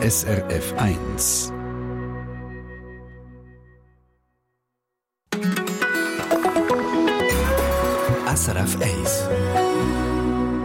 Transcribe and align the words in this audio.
SRF 0.00 0.74
1. 0.76 1.52
SRF 8.32 8.76
1. 8.80 9.28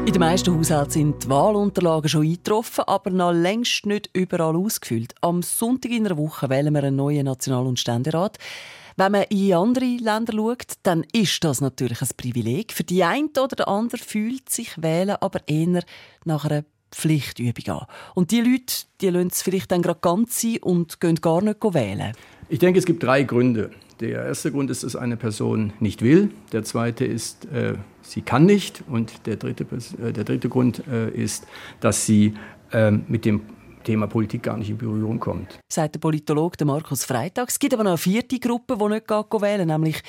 In 0.05 0.13
den 0.13 0.19
meisten 0.19 0.55
Haushalten 0.55 0.91
sind 0.91 1.23
die 1.23 1.29
Wahlunterlagen 1.29 2.07
schon 2.09 2.27
eingetroffen, 2.27 2.83
aber 2.85 3.09
noch 3.09 3.31
längst 3.31 3.88
nicht 3.88 4.11
überall 4.14 4.55
ausgefüllt. 4.55 5.15
Am 5.21 5.41
Sonntag 5.41 5.91
in 5.91 6.05
einer 6.05 6.18
Woche 6.18 6.52
wählen 6.52 6.71
wir 6.71 6.84
einen 6.84 6.97
neuen 6.97 7.25
National- 7.25 7.65
und 7.65 7.79
Ständerat. 7.79 8.38
Wenn 8.97 9.13
man 9.13 9.23
in 9.29 9.55
andere 9.55 9.97
Länder 9.97 10.34
schaut, 10.34 10.73
dann 10.84 11.04
ist 11.11 11.43
das 11.43 11.59
natürlich 11.59 12.04
ein 12.04 12.09
Privileg. 12.15 12.71
Für 12.71 12.84
die 12.84 13.04
eine 13.04 13.29
oder 13.29 13.55
der 13.55 13.68
andere 13.68 13.97
fühlt 13.97 14.52
sich 14.52 14.79
Wählen 14.79 15.15
aber 15.20 15.39
eher 15.47 15.81
nach 16.23 16.45
einer 16.45 16.63
Pflichtübung 16.94 17.80
an. 17.80 17.88
Und 18.16 18.32
die 18.32 18.41
Leute, 18.41 18.86
die 19.02 19.10
lassen 19.10 19.28
es 19.32 19.42
vielleicht 19.42 19.71
dann 19.71 19.82
gerade 19.82 20.00
ganz 20.01 20.42
sein 20.42 20.57
und 20.61 21.00
gehen 21.00 21.15
gar 21.15 21.42
nicht 21.42 21.64
wählen. 21.64 22.14
Ich 22.50 22.60
denke, 22.60 22.79
es 22.79 22.86
gibt 22.86 23.04
drei 23.04 23.24
Gründe. 23.24 23.71
Der 24.00 24.25
erste 24.25 24.51
Grund 24.51 24.70
ist, 24.70 24.84
dass 24.84 24.96
eine 24.96 25.18
Person 25.18 25.74
nicht 25.79 26.01
will. 26.01 26.32
Der 26.51 26.64
zweite 26.64 27.06
ist, 27.06 27.46
äh, 27.46 27.75
sie 28.01 28.21
kann 28.21 28.46
nicht. 28.46 28.84
Und 28.89 29.25
der 29.25 29.37
dritte, 29.37 29.64
äh, 29.64 30.11
der 30.11 30.24
dritte 30.24 30.50
Grund 30.50 30.84
äh, 30.87 31.10
ist, 31.10 31.48
dass 31.79 32.06
sie 32.06 32.34
äh, 32.72 32.92
mit 32.92 33.25
dem 33.25 33.42
Thema 33.83 34.08
Politik 34.08 34.44
gar 34.44 34.58
nicht 34.58 34.69
in 34.69 34.78
Berührung 34.78 35.19
kommt. 35.19 35.59
Sagt 35.69 35.95
der 35.95 36.00
Politologe 36.00 36.64
Markus 36.66 37.05
Freitag. 37.05 37.50
Es 37.50 37.59
gibt 37.59 37.73
aber 37.73 37.83
noch 37.83 37.92
eine 37.92 37.97
vierte 37.97 38.39
Gruppe, 38.39 38.78
die 38.78 38.88
nicht 38.88 39.09
wählen 39.09 39.67
nämlich 39.67 40.02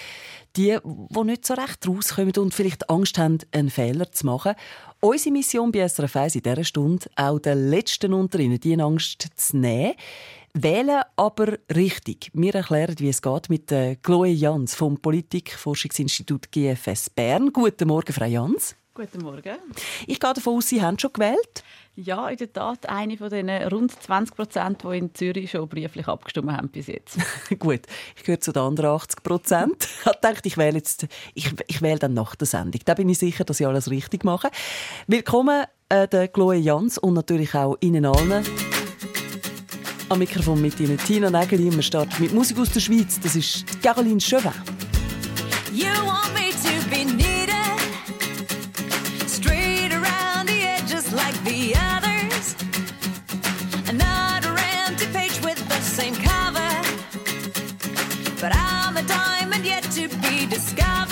die, 0.57 0.79
die 0.85 1.25
nicht 1.25 1.47
so 1.47 1.55
recht 1.55 1.87
rauskommen 1.89 2.33
und 2.39 2.55
vielleicht 2.55 2.89
Angst 2.89 3.19
haben, 3.19 3.39
einen 3.51 3.71
Fehler 3.71 4.11
zu 4.13 4.27
machen. 4.27 4.55
Unsere 5.01 5.33
Mission 5.33 5.73
bei 5.73 5.87
SRF 5.87 6.17
1 6.17 6.37
in 6.37 6.43
dieser 6.43 6.65
Stunde, 6.65 7.07
auch 7.17 7.39
den 7.39 7.71
Letzten 7.71 8.13
unter 8.13 8.39
ihnen, 8.39 8.61
diese 8.61 8.83
Angst 8.83 9.27
zu 9.35 9.57
nehmen. 9.57 9.95
Wählen 10.55 11.03
aber 11.17 11.59
richtig. 11.75 12.31
Wir 12.33 12.55
erklären, 12.55 12.95
wie 12.99 13.09
es 13.09 13.21
geht 13.21 13.51
mit 13.51 13.75
Chloe 14.03 14.29
Jans 14.29 14.77
vom 14.77 14.99
Politikforschungsinstitut 14.99 16.53
GFS 16.53 17.11
Bern. 17.11 17.53
Guten 17.53 17.89
Morgen, 17.89 18.13
Frau 18.13 18.27
Jans. 18.27 18.77
Guten 18.95 19.23
Morgen. 19.23 19.57
Ich 20.07 20.21
gehe 20.21 20.33
davon 20.33 20.59
aus, 20.59 20.69
Sie 20.69 20.81
haben 20.81 20.97
schon 20.97 21.13
gewählt? 21.13 21.65
Ja, 21.97 22.29
in 22.29 22.37
der 22.37 22.53
Tat 22.53 22.89
eine 22.89 23.17
von 23.17 23.31
den 23.31 23.49
rund 23.49 23.93
20 24.03 24.35
Prozent, 24.35 24.83
die 24.83 24.99
in 24.99 25.15
Zürich 25.15 25.53
schon 25.53 25.69
brieflich 25.69 26.09
abgestimmt 26.09 26.51
haben 26.51 26.69
bis 26.69 26.89
jetzt. 26.89 27.19
Gut, 27.61 27.83
ich 28.17 28.25
gehöre 28.25 28.41
zu 28.41 28.53
den 28.53 28.63
anderen 28.63 28.91
80 28.91 29.23
Prozent. 29.23 29.89
Ich 30.05 30.31
dachte, 30.31 30.49
ich 30.49 30.57
wähle 30.57 30.79
jetzt, 30.79 31.07
ich, 31.35 31.53
ich 31.67 31.83
wähle 31.83 31.99
dann 31.99 32.15
nach 32.15 32.35
der 32.35 32.47
Sendung. 32.47 32.81
Da 32.85 32.95
bin 32.95 33.11
ich 33.11 33.19
sicher, 33.19 33.45
dass 33.45 33.61
ich 33.61 33.67
alles 33.67 33.91
richtig 33.91 34.25
mache. 34.25 34.49
Willkommen 35.07 35.65
äh, 35.91 36.09
der 36.09 36.29
Chloe 36.29 36.57
Jans 36.57 36.97
und 36.97 37.15
natürlich 37.15 37.55
auch 37.55 37.77
Ihnen 37.81 38.07
allen. 38.07 38.43
Am 40.09 40.19
Mikrofon 40.19 40.63
mit 40.63 40.81
Ihnen 40.81 40.97
Tina 40.97 41.31
Nägeli. 41.31 41.73
Wir 41.73 41.83
starten 41.83 42.23
mit 42.23 42.33
Musik 42.33 42.59
aus 42.59 42.73
der 42.73 42.81
Schweiz. 42.81 43.21
Das 43.21 43.37
ist 43.37 43.83
Caroline 43.83 44.21
Chauvin. 44.21 44.53
on 58.97 59.03
the 59.03 59.09
dime 59.09 59.53
and 59.53 59.65
yet 59.65 59.83
to 59.83 60.09
be 60.19 60.47
discovered. 60.47 61.04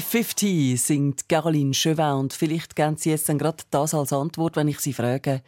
50-50 0.00 0.78
singt 0.78 1.28
Caroline 1.28 1.74
Chauvin 1.74 2.12
und 2.20 2.32
vielleicht 2.32 2.76
geben 2.76 2.96
Sie 2.96 3.10
jetzt 3.10 3.28
dann 3.28 3.38
gerade 3.38 3.64
das 3.70 3.94
als 3.94 4.12
Antwort, 4.12 4.56
wenn 4.56 4.68
ich 4.68 4.80
Sie 4.80 4.92
frage, 4.92 5.42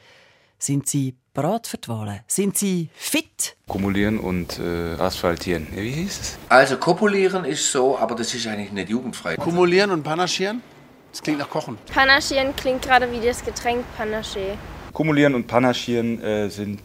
sind 0.59 0.89
Sie 0.89 1.15
bereit 1.33 1.67
für 1.67 1.79
die 1.79 1.89
Wahlen? 1.89 2.21
Sind 2.27 2.59
Sie 2.59 2.89
fit? 2.95 3.57
Kumulieren 3.67 4.19
und 4.19 4.59
äh, 4.59 4.95
asphaltieren. 4.95 5.67
Ja, 5.75 5.83
wie 5.83 5.91
hieß 5.91 6.21
es? 6.21 6.39
Also 6.49 6.77
kopulieren 6.77 7.45
ist 7.45 7.71
so, 7.71 7.97
aber 7.99 8.15
das 8.15 8.35
ist 8.35 8.47
eigentlich 8.47 8.73
nicht 8.73 8.91
jugendfrei. 8.91 9.37
Kumulieren 9.37 9.91
und 9.91 10.03
panaschieren? 10.03 10.63
Das 11.13 11.23
klingt 11.23 11.39
nach 11.39 11.49
Kochen. 11.49 11.79
Panaschieren 11.93 12.55
klingt 12.57 12.83
gerade 12.83 13.11
wie 13.11 13.25
das 13.25 13.45
Getränk 13.45 13.85
Panaché. 13.97 14.57
Kumulieren 14.93 15.35
und 15.35 15.47
panaschieren 15.47 16.21
äh, 16.23 16.51
sind 16.51 16.81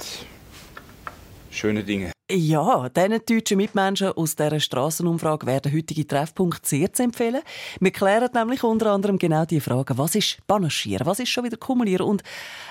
schöne 1.50 1.83
Dinge. 1.83 2.12
Ja, 2.31 2.88
diesen 2.88 3.20
deutschen 3.25 3.58
Mitmenschen 3.58 4.14
aus 4.14 4.38
dieser 4.38 4.62
Strassenumfrage 4.62 5.46
wäre 5.46 5.60
der 5.60 5.74
heutige 5.74 6.08
Treffpunkt 6.08 6.66
sehr 6.66 6.92
zu 6.94 7.04
empfehlen. 7.04 7.42
Wir 7.81 7.92
klären 7.92 8.30
nämlich 8.34 8.64
unter 8.64 8.94
anderem 8.94 9.20
genau 9.20 9.44
die 9.44 9.60
Frage, 9.60 9.98
was 9.98 10.16
ist 10.16 10.38
Panaschieren, 10.48 11.06
was 11.06 11.20
ist 11.20 11.28
schon 11.28 11.44
wieder 11.44 11.58
Kumulieren 11.58 12.08
und 12.08 12.24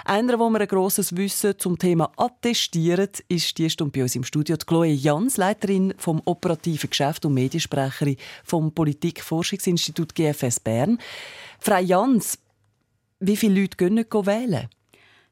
einer, 0.07 0.39
wo 0.39 0.49
wir 0.49 0.59
ein 0.59 0.67
grosses 0.67 1.15
Wissen 1.19 1.59
zum 1.59 1.79
Thema 1.79 2.11
attestiert, 2.17 3.21
ist 3.29 3.59
die 3.59 3.69
Stunde 3.69 3.93
bei 3.93 4.03
uns 4.03 4.17
im 4.17 4.25
Studio 4.25 4.57
die 4.57 4.65
Chloe 4.65 4.87
Jans, 4.87 5.37
Leiterin 5.37 5.93
vom 5.99 6.23
operativen 6.25 6.89
Geschäft 6.89 7.27
und 7.27 7.35
Mediensprecherin 7.35 8.17
vom 8.45 8.73
Politikforschungsinstitut 8.73 10.15
GFS 10.15 10.61
Bern. 10.61 10.99
Frau 11.61 11.79
Jans, 11.79 12.39
wie 13.21 13.37
viele 13.37 13.61
Leute 13.61 13.77
gehen 13.77 13.95
nicht 13.97 14.15
wählen? 14.15 14.71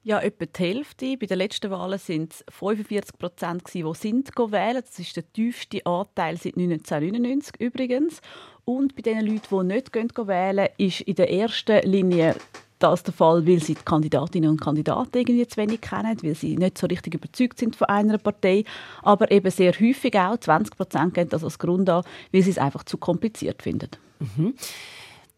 Ja, 0.03 0.19
etwa 0.19 0.47
die 0.47 0.63
Hälfte. 0.63 1.17
Bei 1.19 1.27
den 1.27 1.37
letzten 1.37 1.71
Wahlen 1.71 2.01
waren 2.01 2.29
es 2.31 2.45
45 2.49 3.19
Prozent, 3.19 3.63
die 3.75 3.85
sind 3.95 4.35
wählen. 4.35 4.83
Das 4.83 4.99
ist 4.99 5.15
der 5.15 5.31
tiefste 5.31 5.85
Anteil 5.85 6.39
seit 6.39 6.57
1999 6.57 7.61
übrigens. 7.61 8.23
Und 8.65 8.97
bei 8.97 9.03
den 9.03 9.21
Leuten, 9.27 9.69
die 9.69 9.75
nicht 9.75 9.95
wählen 9.95 10.69
ist 10.79 11.03
in 11.03 11.17
der 11.17 11.31
ersten 11.31 11.83
Linie 11.83 12.35
das 12.79 13.03
der 13.03 13.13
Fall, 13.13 13.47
weil 13.47 13.63
sie 13.63 13.75
die 13.75 13.85
Kandidatinnen 13.85 14.49
und 14.49 14.61
Kandidaten 14.61 15.19
irgendwie 15.19 15.47
zu 15.47 15.59
wenig 15.59 15.83
kennen, 15.83 16.17
weil 16.23 16.35
sie 16.35 16.57
nicht 16.57 16.79
so 16.79 16.87
richtig 16.87 17.15
überzeugt 17.15 17.59
sind 17.59 17.77
von 17.77 17.89
einer 17.89 18.17
Partei. 18.17 18.65
Aber 19.03 19.31
eben 19.31 19.51
sehr 19.51 19.73
häufig 19.79 20.15
auch, 20.19 20.39
20 20.39 20.79
Prozent 20.79 21.13
gehen 21.13 21.29
das 21.29 21.45
als 21.45 21.59
Grund 21.59 21.91
an, 21.91 22.05
weil 22.33 22.43
sie 22.43 22.51
es 22.51 22.59
einfach 22.59 22.85
zu 22.85 22.97
kompliziert 22.97 23.63
finden. 23.63 23.91
Mhm. 24.19 24.55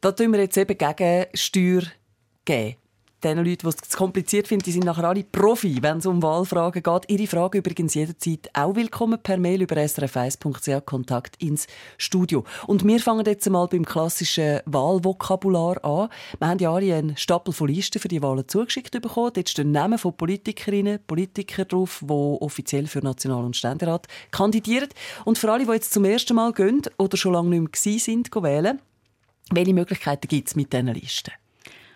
Da 0.01 0.13
tun 0.13 0.33
wir 0.33 0.39
jetzt 0.39 0.57
eben 0.57 0.79
gegen 0.79 1.27
Steuer 1.35 1.83
geben 2.45 2.77
den 3.25 3.39
Leuten, 3.39 3.59
die 3.63 3.69
es 3.69 3.77
zu 3.77 3.97
kompliziert 3.97 4.49
finden, 4.49 4.65
die 4.65 4.73
sind 4.73 4.85
nachher 4.85 5.05
alle 5.05 5.25
Profi, 5.25 5.79
wenn 5.81 5.99
es 5.99 6.07
um 6.07 6.23
Wahlfragen 6.23 6.83
geht. 6.83 7.05
Ihre 7.09 7.27
Fragen 7.27 7.59
übrigens 7.59 7.95
jederzeit 7.95 8.51
auch 8.53 8.75
willkommen 8.75 9.19
per 9.23 9.39
Mail 9.39 9.63
über 9.63 9.77
srf1.ch 9.77 10.85
Kontakt 10.85 11.41
ins 11.43 11.67
Studio. 11.99 12.45
Und 12.67 12.85
wir 12.87 13.01
fangen 13.01 13.25
jetzt 13.27 13.49
mal 13.49 13.67
beim 13.67 13.85
klassischen 13.85 14.61
Wahlvokabular 14.67 15.85
an. 15.85 16.09
Wir 16.39 16.49
haben 16.49 16.59
ja 16.59 16.73
alle 16.73 16.95
einen 16.95 17.17
Stapel 17.17 17.53
von 17.53 17.69
Listen 17.69 18.01
für 18.01 18.09
die 18.09 18.23
Wahlen 18.23 18.49
zugeschickt 18.49 18.93
bekommen. 18.93 19.33
Dort 19.35 19.49
stehen 19.49 19.73
Namen 19.73 19.99
von 19.99 20.17
Politikerinnen, 20.17 20.99
Politikern 21.07 21.69
drauf, 21.69 22.03
die 22.03 22.13
offiziell 22.13 22.87
für 22.87 23.01
National- 23.01 23.45
und 23.45 23.57
Ständerat 23.57 24.07
kandidieren. 24.31 24.89
Und 25.25 25.39
für 25.39 25.51
alle, 25.53 25.65
die 25.65 25.73
jetzt 25.73 25.93
zum 25.93 26.05
ersten 26.05 26.35
Mal 26.35 26.53
gehen 26.53 26.83
oder 26.99 27.17
schon 27.17 27.33
lange 27.33 27.51
nicht 27.61 27.87
mehr 27.87 27.99
sind, 27.99 28.35
wählen, 28.35 28.81
welche 29.51 29.75
Möglichkeiten 29.75 30.29
gibt 30.29 30.49
es 30.49 30.57
mit 30.57 30.73
diesen 30.73 30.89
Listen? 30.89 31.33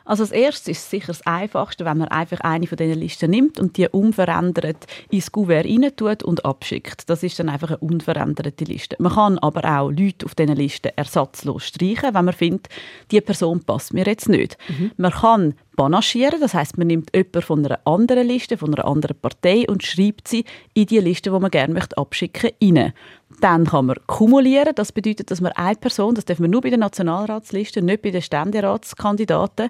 Also 0.06 0.22
als 0.22 0.32
erstes 0.32 0.68
ist 0.68 0.78
es 0.78 0.90
sicher 0.90 1.08
das 1.08 1.26
Einfachste, 1.26 1.84
wenn 1.84 1.98
man 1.98 2.08
einfach 2.08 2.40
eine 2.40 2.66
von 2.66 2.76
diesen 2.76 3.00
Listen 3.00 3.30
nimmt 3.30 3.60
und 3.60 3.76
die 3.76 3.88
unverändert 3.88 4.86
ins 5.10 5.32
Kuvert 5.32 5.66
rein 5.66 5.90
tut 5.96 6.22
und 6.22 6.44
abschickt. 6.44 7.10
Das 7.10 7.22
ist 7.22 7.38
dann 7.38 7.48
einfach 7.48 7.70
eine 7.70 7.78
unveränderte 7.78 8.64
Liste. 8.64 8.96
Man 9.00 9.12
kann 9.12 9.38
aber 9.38 9.64
auch 9.64 9.90
Leute 9.90 10.24
auf 10.24 10.34
diesen 10.34 10.56
Listen 10.56 10.92
ersatzlos 10.96 11.66
streichen, 11.66 12.14
wenn 12.14 12.24
man 12.24 12.34
findet, 12.34 12.68
die 13.10 13.20
Person 13.20 13.62
passt 13.64 13.92
mir 13.92 14.06
jetzt 14.06 14.28
nicht. 14.28 14.56
Mhm. 14.68 14.92
Man 14.96 15.12
kann 15.12 15.54
panaschieren. 15.76 16.40
Das 16.40 16.54
heißt, 16.54 16.78
man 16.78 16.86
nimmt 16.88 17.14
jemanden 17.14 17.42
von 17.42 17.64
einer 17.64 17.78
anderen 17.84 18.26
Liste, 18.26 18.56
von 18.56 18.74
einer 18.74 18.86
anderen 18.86 19.16
Partei 19.18 19.64
und 19.68 19.82
schreibt 19.82 20.28
sie 20.28 20.44
in 20.74 20.86
die 20.86 20.98
Liste, 20.98 21.30
die 21.30 21.38
man 21.38 21.50
gerne 21.50 21.72
möchte 21.72 21.96
abschicken 21.98 22.50
möchte, 22.60 22.94
Dann 23.40 23.66
kann 23.66 23.86
man 23.86 23.96
kumulieren. 24.06 24.74
Das 24.74 24.92
bedeutet, 24.92 25.30
dass 25.30 25.40
man 25.40 25.52
eine 25.52 25.76
Person, 25.76 26.14
das 26.14 26.24
darf 26.24 26.38
man 26.38 26.50
nur 26.50 26.62
bei 26.62 26.70
der 26.70 26.78
Nationalratsliste, 26.78 27.82
nicht 27.82 28.02
bei 28.02 28.10
den 28.10 28.22
Ständeratskandidaten, 28.22 29.68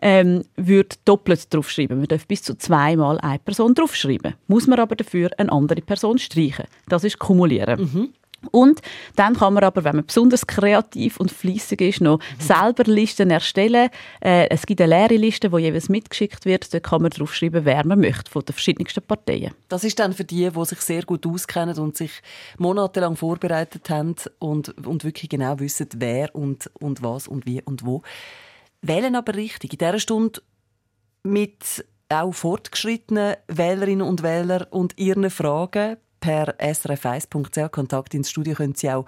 ähm, 0.00 0.44
wird 0.56 0.98
doppelt 1.06 1.52
draufschreiben. 1.52 1.98
Man 1.98 2.06
darf 2.06 2.26
bis 2.26 2.42
zu 2.42 2.54
zweimal 2.56 3.18
eine 3.20 3.38
Person 3.38 3.74
draufschreiben. 3.74 4.34
Muss 4.46 4.66
man 4.66 4.78
aber 4.78 4.96
dafür 4.96 5.30
eine 5.36 5.50
andere 5.50 5.80
Person 5.80 6.18
streichen. 6.18 6.66
Das 6.88 7.04
ist 7.04 7.18
kumulieren. 7.18 7.80
Mhm. 7.80 8.08
Und 8.52 8.80
dann 9.16 9.34
kann 9.34 9.54
man 9.54 9.64
aber, 9.64 9.82
wenn 9.82 9.96
man 9.96 10.06
besonders 10.06 10.46
kreativ 10.46 11.18
und 11.18 11.32
fließig 11.32 11.80
ist, 11.80 12.00
noch 12.00 12.18
mhm. 12.18 12.40
selber 12.40 12.84
Listen 12.84 13.30
erstellen. 13.30 13.90
Äh, 14.20 14.48
es 14.48 14.64
gibt 14.64 14.80
eine 14.80 14.94
leere 14.94 15.16
Liste, 15.16 15.50
die 15.50 15.58
jeweils 15.58 15.88
mitgeschickt 15.88 16.44
wird. 16.44 16.72
Da 16.72 16.78
kann 16.78 17.02
man 17.02 17.10
draufschreiben, 17.10 17.64
wer 17.64 17.84
man 17.84 17.98
möchte, 18.00 18.30
von 18.30 18.42
den 18.42 18.52
verschiedensten 18.52 19.02
Parteien. 19.02 19.54
Das 19.68 19.82
ist 19.82 19.98
dann 19.98 20.12
für 20.12 20.24
die, 20.24 20.48
die 20.50 20.64
sich 20.64 20.80
sehr 20.80 21.02
gut 21.02 21.26
auskennen 21.26 21.76
und 21.78 21.96
sich 21.96 22.12
monatelang 22.58 23.16
vorbereitet 23.16 23.90
haben 23.90 24.14
und, 24.38 24.68
und 24.86 25.04
wirklich 25.04 25.28
genau 25.28 25.58
wissen, 25.58 25.88
wer 25.96 26.32
und, 26.34 26.70
und 26.80 27.02
was 27.02 27.26
und 27.26 27.44
wie 27.44 27.60
und 27.62 27.84
wo. 27.84 28.02
Wählen 28.82 29.16
aber 29.16 29.34
richtig. 29.34 29.72
In 29.72 29.78
dieser 29.78 29.98
Stunde 29.98 30.40
mit 31.24 31.84
auch 32.08 32.32
fortgeschrittenen 32.32 33.36
Wählerinnen 33.48 34.06
und 34.06 34.22
Wählern 34.22 34.66
und 34.70 34.96
ihren 34.96 35.28
Fragen 35.28 35.96
per 36.20 36.54
srf1.ch 36.58 37.70
Kontakt 37.70 38.14
ins 38.14 38.30
Studio 38.30 38.54
können 38.54 38.74
Sie 38.74 38.90
auch 38.90 39.06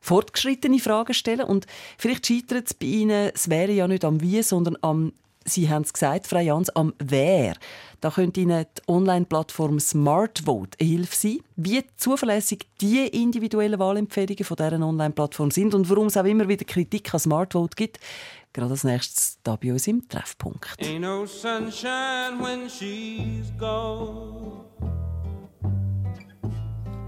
fortgeschrittene 0.00 0.78
Fragen 0.78 1.14
stellen. 1.14 1.42
Und 1.42 1.66
vielleicht 1.96 2.26
scheitert 2.26 2.66
es 2.66 2.74
bei 2.74 2.86
Ihnen, 2.86 3.30
es 3.34 3.48
wäre 3.48 3.72
ja 3.72 3.88
nicht 3.88 4.04
am 4.04 4.20
Wie, 4.20 4.42
sondern 4.42 4.76
am, 4.82 5.12
Sie 5.44 5.68
haben 5.70 5.82
es 5.82 5.92
gesagt, 5.92 6.26
Frau 6.26 6.40
Jans, 6.40 6.70
am 6.70 6.92
Wer. 6.98 7.54
Da 8.00 8.10
könnte 8.10 8.40
Ihnen 8.40 8.66
die 8.76 8.92
Online-Plattform 8.92 9.80
SmartVote 9.80 10.78
eine 10.80 10.88
Hilfe 10.88 11.16
sein, 11.16 11.38
wie 11.56 11.82
zuverlässig 11.96 12.66
die 12.80 13.06
individuellen 13.06 13.78
Wahlempfehlungen 13.78 14.44
von 14.44 14.56
dieser 14.56 14.80
Online-Plattform 14.80 15.50
sind 15.50 15.74
und 15.74 15.88
warum 15.90 16.06
es 16.06 16.16
auch 16.16 16.24
immer 16.24 16.48
wieder 16.48 16.64
Kritik 16.64 17.12
an 17.12 17.20
SmartVote 17.20 17.74
gibt. 17.76 17.98
Gerade 18.52 18.72
als 18.72 18.84
nächstes 18.84 19.38
hier 19.44 19.56
bei 19.56 19.72
uns 19.72 19.86
im 19.86 20.08
Treffpunkt. 20.08 20.80
Ain't 20.80 21.00
no 21.00 21.26
sunshine 21.26 22.40
when 22.40 22.68
she's 22.68 23.52
gone. 23.58 24.64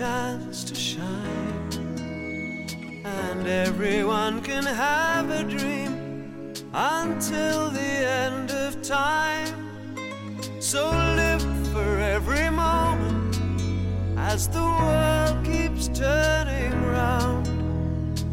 chance 0.00 0.64
to 0.64 0.74
shine. 0.74 1.70
And 3.04 3.46
everyone 3.46 4.40
can 4.40 4.64
have 4.64 5.28
a 5.28 5.42
dream 5.44 6.54
until 6.72 7.70
the 7.70 7.92
end 8.22 8.50
of 8.50 8.80
time. 8.80 9.52
So 10.58 10.88
live 11.20 11.42
for 11.72 11.90
every 12.16 12.48
moment 12.48 13.36
as 14.16 14.48
the 14.48 14.62
world 14.62 15.44
keeps 15.44 15.88
turning 15.88 16.72
round. 16.86 17.46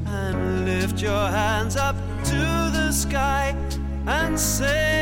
And 0.06 0.66
lift 0.66 1.02
your 1.02 1.28
hands 1.42 1.76
up 1.76 1.98
to 2.32 2.42
the 2.78 2.92
sky 2.92 3.56
and 4.06 4.40
say 4.40 4.97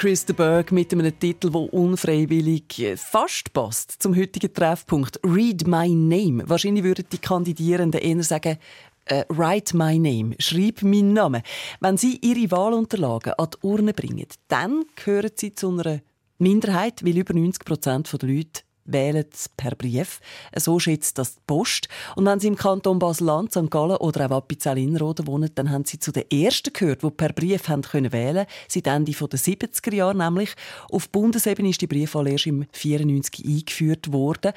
Chris 0.00 0.24
de 0.24 0.34
Berg 0.34 0.72
mit 0.72 0.90
einem 0.94 1.12
Titel, 1.18 1.50
der 1.50 1.74
unfreiwillig 1.74 2.78
äh, 2.78 2.96
fast 2.96 3.52
passt 3.52 4.02
zum 4.02 4.16
heutigen 4.16 4.50
Treffpunkt. 4.50 5.20
Read 5.22 5.66
My 5.66 5.90
Name. 5.90 6.42
Wahrscheinlich 6.48 6.84
würden 6.84 7.04
die 7.12 7.18
Kandidierenden 7.18 8.00
eher 8.00 8.22
sagen, 8.22 8.56
äh, 9.04 9.26
Write 9.28 9.76
My 9.76 9.98
Name. 9.98 10.36
Schreib 10.38 10.80
meinen 10.80 11.12
Namen. 11.12 11.42
Wenn 11.80 11.98
sie 11.98 12.18
ihre 12.22 12.50
Wahlunterlagen 12.50 13.34
an 13.34 13.48
die 13.52 13.66
Urne 13.66 13.92
bringen, 13.92 14.24
dann 14.48 14.86
gehören 14.96 15.32
sie 15.34 15.54
zu 15.54 15.68
einer 15.68 16.00
Minderheit, 16.38 17.04
weil 17.04 17.18
über 17.18 17.34
90 17.34 17.66
Prozent 17.66 18.10
der 18.10 18.26
Leute 18.26 18.62
wählen 18.92 19.24
per 19.56 19.74
Brief. 19.74 20.20
So 20.56 20.78
schätzt 20.78 21.18
das 21.18 21.34
die 21.34 21.40
Post. 21.46 21.88
Und 22.16 22.26
wenn 22.26 22.40
Sie 22.40 22.48
im 22.48 22.56
Kanton 22.56 22.98
Basel-Land, 22.98 23.52
St. 23.52 23.70
Gallen 23.70 23.96
oder 23.96 24.26
auch 24.26 24.36
Appenzell-Innerrhoden 24.38 25.26
wohnen, 25.26 25.50
dann 25.54 25.70
haben 25.70 25.84
Sie 25.84 25.98
zu 25.98 26.12
den 26.12 26.30
Ersten 26.30 26.72
gehört, 26.72 27.02
die 27.02 27.10
per 27.10 27.32
Brief 27.32 27.68
haben 27.68 27.82
können 27.82 28.12
wählen 28.12 28.46
seit 28.68 28.86
Ende 28.86 29.12
der 29.12 29.38
70er 29.38 29.94
Jahre 29.94 30.16
nämlich. 30.16 30.50
Auf 30.90 31.08
Bundesebene 31.08 31.70
ist 31.70 31.80
die 31.80 31.86
Briefwahl 31.86 32.28
erst 32.28 32.46
im 32.46 32.66
94 32.72 33.46
eingeführt 33.46 34.12
worden. 34.12 34.52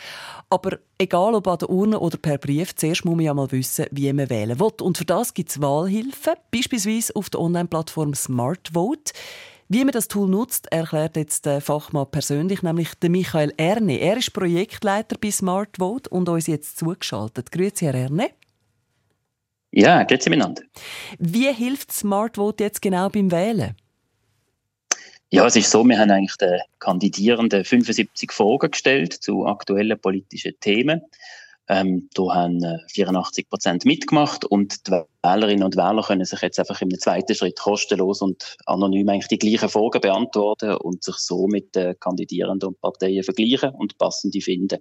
Aber 0.50 0.80
egal 0.98 1.36
ob 1.36 1.48
an 1.48 1.60
der 1.60 1.70
Urne 1.70 2.00
oder 2.00 2.18
per 2.18 2.38
Brief, 2.38 2.76
zuerst 2.76 3.06
muss 3.06 3.16
man 3.16 3.26
ja 3.26 3.34
mal 3.34 3.52
wissen, 3.52 3.86
wie 3.92 4.12
man 4.14 4.30
wählen 4.30 4.60
will. 4.60 4.72
Und 4.82 4.98
für 4.98 5.06
das 5.06 5.34
gibt 5.34 5.50
es 5.50 5.62
Wahlhilfen, 5.62 6.34
beispielsweise 6.52 7.16
auf 7.16 7.30
der 7.30 7.42
Online-Plattform 7.42 8.14
SmartVote. 8.14 9.14
Wie 9.70 9.84
man 9.84 9.92
das 9.92 10.08
Tool 10.08 10.30
nutzt, 10.30 10.72
erklärt 10.72 11.16
jetzt 11.16 11.46
der 11.46 11.62
Fachmann 11.62 12.10
persönlich, 12.12 12.62
nämlich 12.62 12.94
der 12.96 13.10
Michael 13.10 13.54
Erne. 13.58 14.00
Er 14.00 14.18
ist 14.18 14.34
Projektleiter 14.34 15.16
bei 15.20 15.32
SmartVote 15.32 16.10
und 16.10 16.30
uns 16.30 16.48
jetzt 16.48 16.78
zugeschaltet. 16.78 17.52
Grüezi, 17.52 17.86
Herr 17.86 17.96
Erne. 17.96 18.32
Ja, 19.72 20.04
grüezi 20.04 20.30
miteinander. 20.30 20.64
Wie 21.18 21.52
hilft 21.52 21.92
SmartVote 21.92 22.64
jetzt 22.64 22.82
genau 22.82 23.10
beim 23.10 23.32
Wählen? 23.32 23.76
Ja, 25.32 25.48
es 25.48 25.56
ist 25.56 25.72
so, 25.72 25.84
wir 25.84 25.98
haben 25.98 26.12
eigentlich 26.12 26.38
den 26.38 26.60
Kandidierenden 26.78 27.66
75 27.66 28.32
Fragen 28.32 28.70
gestellt 28.70 29.14
zu 29.14 29.48
aktuellen 29.48 29.98
politischen 30.00 30.54
Themen. 30.60 31.02
Ähm, 31.70 32.10
da 32.14 32.24
haben 32.34 32.62
84 32.90 33.50
Prozent 33.50 33.86
mitgemacht 33.86 34.44
und 34.44 34.86
die 34.88 35.02
Wählerinnen 35.22 35.64
und 35.64 35.78
Wähler 35.78 36.04
können 36.04 36.26
sich 36.26 36.42
jetzt 36.42 36.60
einfach 36.60 36.82
im 36.82 36.98
zweiten 37.00 37.36
Schritt 37.36 37.58
kostenlos 37.58 38.22
und 38.22 38.58
anonym 38.66 39.08
eigentlich 39.08 39.30
die 39.30 39.40
gleichen 39.40 39.70
Fragen 39.70 40.02
beantworten 40.02 40.76
und 40.76 41.04
sich 41.04 41.16
so 41.16 41.48
mit 41.48 41.74
den 41.76 41.98
Kandidierenden 42.00 42.70
und 42.70 42.82
Parteien 42.82 43.24
vergleichen 43.24 43.74
und 43.76 43.98
passende 43.98 44.42
finden. 44.42 44.80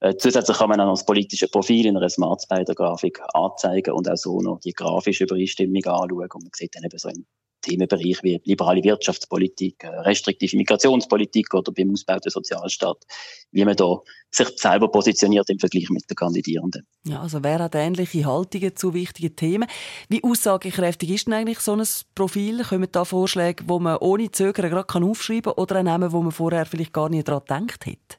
Äh, 0.00 0.16
zusätzlich 0.16 0.56
kann 0.56 0.70
man 0.70 0.80
auch 0.80 0.86
noch 0.86 0.94
das 0.94 1.04
politische 1.04 1.48
Profil 1.48 1.86
in 1.86 1.96
einer 1.96 2.08
Smart 2.08 2.46
Grafik 2.48 3.20
anzeigen 3.34 3.92
und 3.92 4.08
auch 4.08 4.16
so 4.16 4.40
noch 4.40 4.60
die 4.60 4.72
grafische 4.72 5.24
Übereinstimmung 5.24 5.84
anschauen 5.84 6.10
und 6.10 6.42
man 6.42 6.50
sieht 6.54 6.74
dann 6.74 6.84
eben 6.84 6.98
so 6.98 7.10
im 7.10 7.26
Themenbereiche 7.64 8.22
wie 8.22 8.40
liberale 8.44 8.82
Wirtschaftspolitik, 8.82 9.84
äh, 9.84 9.88
restriktive 9.88 10.56
Migrationspolitik 10.56 11.52
oder 11.54 11.72
beim 11.72 11.90
Ausbau 11.92 12.18
der 12.18 12.30
Sozialstaat, 12.30 13.04
wie 13.50 13.64
man 13.64 13.76
da 13.76 14.00
sich 14.30 14.48
selber 14.56 14.90
positioniert 14.90 15.48
im 15.48 15.58
Vergleich 15.58 15.88
mit 15.90 16.08
den 16.08 16.14
Kandidierenden. 16.14 16.86
Ja, 17.06 17.20
also 17.20 17.42
wer 17.42 17.60
hat 17.60 17.74
ähnliche 17.74 18.24
Haltungen 18.26 18.76
zu 18.76 18.94
wichtigen 18.94 19.34
Themen? 19.36 19.68
Wie 20.08 20.22
aussagekräftig 20.22 21.10
ist 21.10 21.26
denn 21.26 21.34
eigentlich 21.34 21.60
so 21.60 21.74
ein 21.74 21.82
Profil? 22.14 22.62
Kommen 22.64 22.88
da 22.90 23.04
Vorschläge, 23.04 23.64
wo 23.66 23.78
man 23.78 23.98
ohne 23.98 24.30
Zögern 24.30 24.70
gerade 24.70 25.06
aufschreiben 25.06 25.52
kann 25.52 25.62
oder 25.62 25.76
ein 25.76 25.86
Namen, 25.86 26.12
wo 26.12 26.20
man 26.20 26.32
vorher 26.32 26.66
vielleicht 26.66 26.92
gar 26.92 27.08
nicht 27.08 27.28
daran 27.28 27.66
gedacht 27.66 27.86
hätte? 27.86 28.18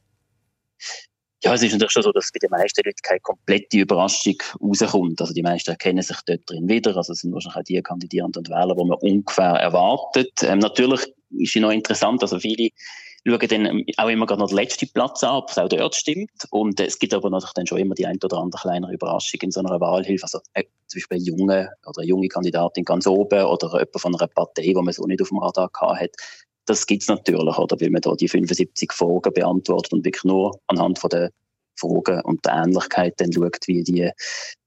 Ja, 1.46 1.54
es 1.54 1.62
ist 1.62 1.74
natürlich 1.74 1.92
schon 1.92 2.02
so, 2.02 2.12
dass 2.12 2.32
bei 2.32 2.40
den 2.40 2.50
meisten 2.50 2.82
Leuten 2.84 2.98
keine 3.04 3.20
komplette 3.20 3.78
Überraschung 3.78 4.34
rauskommt. 4.60 5.22
Also 5.22 5.32
die 5.32 5.44
meisten 5.44 5.70
erkennen 5.70 6.02
sich 6.02 6.18
dort 6.26 6.42
drin 6.50 6.68
wieder. 6.68 6.98
Also 6.98 7.14
es 7.14 7.20
sind 7.20 7.34
wahrscheinlich 7.34 7.58
auch 7.58 7.64
die 7.64 7.82
Kandidierenden 7.84 8.40
und 8.40 8.50
Wähler, 8.50 8.76
die 8.76 8.84
man 8.84 8.98
ungefähr 9.00 9.54
erwartet. 9.54 10.42
Ähm, 10.42 10.58
natürlich 10.58 11.02
ist 11.38 11.56
es 11.56 11.62
noch 11.62 11.70
interessant, 11.70 12.24
also 12.24 12.40
viele 12.40 12.70
schauen 13.28 13.48
dann 13.48 13.84
auch 13.98 14.10
immer 14.10 14.26
gerade 14.26 14.42
noch 14.42 14.50
den 14.50 14.58
letzten 14.58 14.90
Platz 14.90 15.24
an, 15.24 15.36
ob 15.36 15.52
es 15.52 15.58
auch 15.60 15.70
dort 15.70 15.96
stimmt. 15.96 16.32
Und 16.50 16.80
es 16.80 16.98
gibt 16.98 17.14
aber 17.14 17.30
natürlich 17.30 17.54
dann 17.54 17.68
schon 17.68 17.78
immer 17.78 17.94
die 17.94 18.08
ein 18.08 18.18
oder 18.24 18.38
andere 18.38 18.62
kleinere 18.62 18.94
Überraschung 18.94 19.40
in 19.42 19.52
so 19.52 19.60
einer 19.60 19.80
Wahlhilfe. 19.80 20.24
Also 20.24 20.40
äh, 20.54 20.64
zum 20.88 21.00
Beispiel 21.00 21.18
eine 21.18 21.26
junge 21.26 21.70
oder 21.86 22.02
eine 22.02 22.08
junge 22.08 22.28
Kandidatin 22.28 22.86
ganz 22.86 23.06
oben 23.06 23.44
oder 23.44 23.68
jemand 23.72 24.02
von 24.02 24.16
einer 24.16 24.28
Partei, 24.28 24.64
die 24.64 24.74
man 24.74 24.94
so 24.94 25.06
nicht 25.06 25.22
auf 25.22 25.30
dem 25.30 25.40
Radar 25.40 25.70
gehabt 25.70 26.02
hat. 26.02 26.12
Das 26.66 26.86
gibt's 26.86 27.08
natürlich, 27.08 27.58
oder? 27.58 27.80
Weil 27.80 27.92
man 27.92 28.02
da 28.02 28.14
die 28.16 28.28
75 28.28 28.92
Fragen 28.92 29.34
beantwortet 29.34 29.94
und 29.94 30.06
wirklich 30.06 30.24
nur 30.24 30.60
anhand 30.68 31.00
von 31.00 31.10
der 31.10 31.32
Fragen 31.78 32.22
und 32.22 32.44
der 32.46 32.54
Ähnlichkeit 32.54 33.14
dann 33.18 33.32
schaut, 33.32 33.68
wie 33.68 33.84
die, 33.84 34.10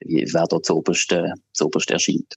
wie, 0.01 0.29
wer 0.33 0.47
da 0.47 0.63
zuoberst, 0.63 1.15
zuoberst 1.53 1.91
erscheint. 1.91 2.35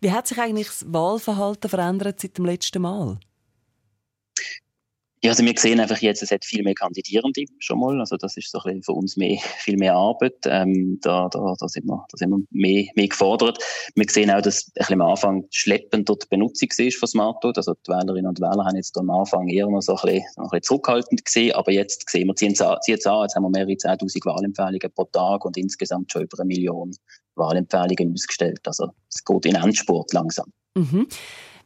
Wie 0.00 0.10
hat 0.10 0.26
sich 0.26 0.38
eigentlich 0.38 0.68
das 0.68 0.84
Wahlverhalten 0.88 1.70
verändert 1.70 2.20
seit 2.20 2.36
dem 2.38 2.46
letzten 2.46 2.82
Mal? 2.82 3.18
Ja, 5.22 5.30
also 5.30 5.44
wir 5.44 5.52
sehen 5.56 5.80
einfach 5.80 5.98
jetzt, 5.98 6.22
es 6.22 6.30
hat 6.30 6.44
viel 6.44 6.62
mehr 6.62 6.74
Kandidierende 6.74 7.44
schon 7.58 7.80
mal. 7.80 7.98
Also 7.98 8.16
das 8.16 8.36
ist 8.36 8.52
so 8.52 8.58
ein 8.58 8.62
bisschen 8.64 8.82
für 8.84 8.92
uns 8.92 9.16
mehr, 9.16 9.38
viel 9.58 9.76
mehr 9.76 9.94
Arbeit. 9.94 10.36
Ähm, 10.44 10.98
da, 11.02 11.28
da, 11.28 11.54
da 11.58 11.68
sind 11.68 11.86
wir, 11.86 12.06
da 12.10 12.16
sind 12.16 12.30
wir 12.30 12.38
mehr, 12.50 12.84
mehr 12.94 13.08
gefordert. 13.08 13.58
Wir 13.96 14.06
sehen 14.08 14.30
auch, 14.30 14.40
dass 14.40 14.68
ein 14.68 14.72
bisschen 14.76 15.00
am 15.00 15.08
Anfang 15.08 15.44
schleppend 15.50 16.08
dort 16.08 16.24
die 16.24 16.28
Benutzung 16.28 16.68
ist 16.76 16.98
von 16.98 17.08
Smartphone. 17.08 17.54
Also 17.56 17.74
die 17.74 17.90
Wählerinnen 17.90 18.28
und 18.28 18.40
Wähler 18.40 18.64
haben 18.64 18.76
jetzt 18.76 18.96
am 18.96 19.10
Anfang 19.10 19.48
eher 19.48 19.66
noch 19.66 19.80
so 19.80 19.96
ein 19.96 20.02
bisschen, 20.02 20.24
noch 20.36 20.44
ein 20.44 20.50
bisschen 20.50 20.62
zurückhaltend 20.62 21.24
gesehen. 21.24 21.52
Aber 21.52 21.72
jetzt 21.72 22.08
sehen 22.08 22.28
wir, 22.28 22.36
ziehen 22.36 22.52
es 22.52 22.60
an, 22.60 22.78
jetzt 22.86 23.06
an. 23.06 23.22
Jetzt 23.22 23.34
haben 23.34 23.42
wir 23.42 23.50
mehrere 23.50 23.72
10.000 23.72 24.24
Wahlempfehlungen 24.24 24.92
pro 24.94 25.04
Tag 25.04 25.44
und 25.44 25.56
insgesamt 25.56 26.12
schon 26.12 26.22
über 26.22 26.38
eine 26.38 26.46
Million 26.46 26.92
Wahlempfehlungen 27.34 28.14
ausgestellt. 28.14 28.60
Also 28.64 28.90
es 29.12 29.24
geht 29.24 29.46
in 29.46 29.56
Endspurt 29.56 30.12
langsam. 30.12 30.52
Mhm. 30.74 31.08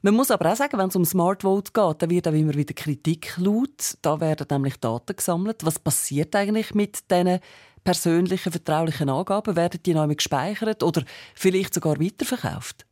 Man 0.04 0.14
muss 0.14 0.32
aber 0.32 0.50
auch 0.50 0.56
sagen, 0.56 0.78
wenn 0.78 0.88
es 0.88 0.96
um 0.96 1.04
Smart 1.04 1.42
Vote 1.42 1.70
geht, 1.72 2.02
dann 2.02 2.10
wird 2.10 2.26
auch 2.26 2.32
immer 2.32 2.54
wieder 2.54 2.74
Kritik 2.74 3.36
laut. 3.38 3.96
Da 4.02 4.20
werden 4.20 4.48
nämlich 4.50 4.80
Daten 4.80 5.14
gesammelt. 5.14 5.64
Was 5.64 5.78
passiert 5.78 6.34
eigentlich 6.34 6.74
mit 6.74 7.08
diesen 7.08 7.38
persönlichen, 7.84 8.50
vertraulichen 8.50 9.08
Angaben? 9.08 9.54
Werden 9.54 9.80
die 9.86 9.94
neu 9.94 10.12
gespeichert 10.12 10.82
oder 10.82 11.04
vielleicht 11.36 11.72
sogar 11.74 12.00
weiterverkauft? 12.00 12.84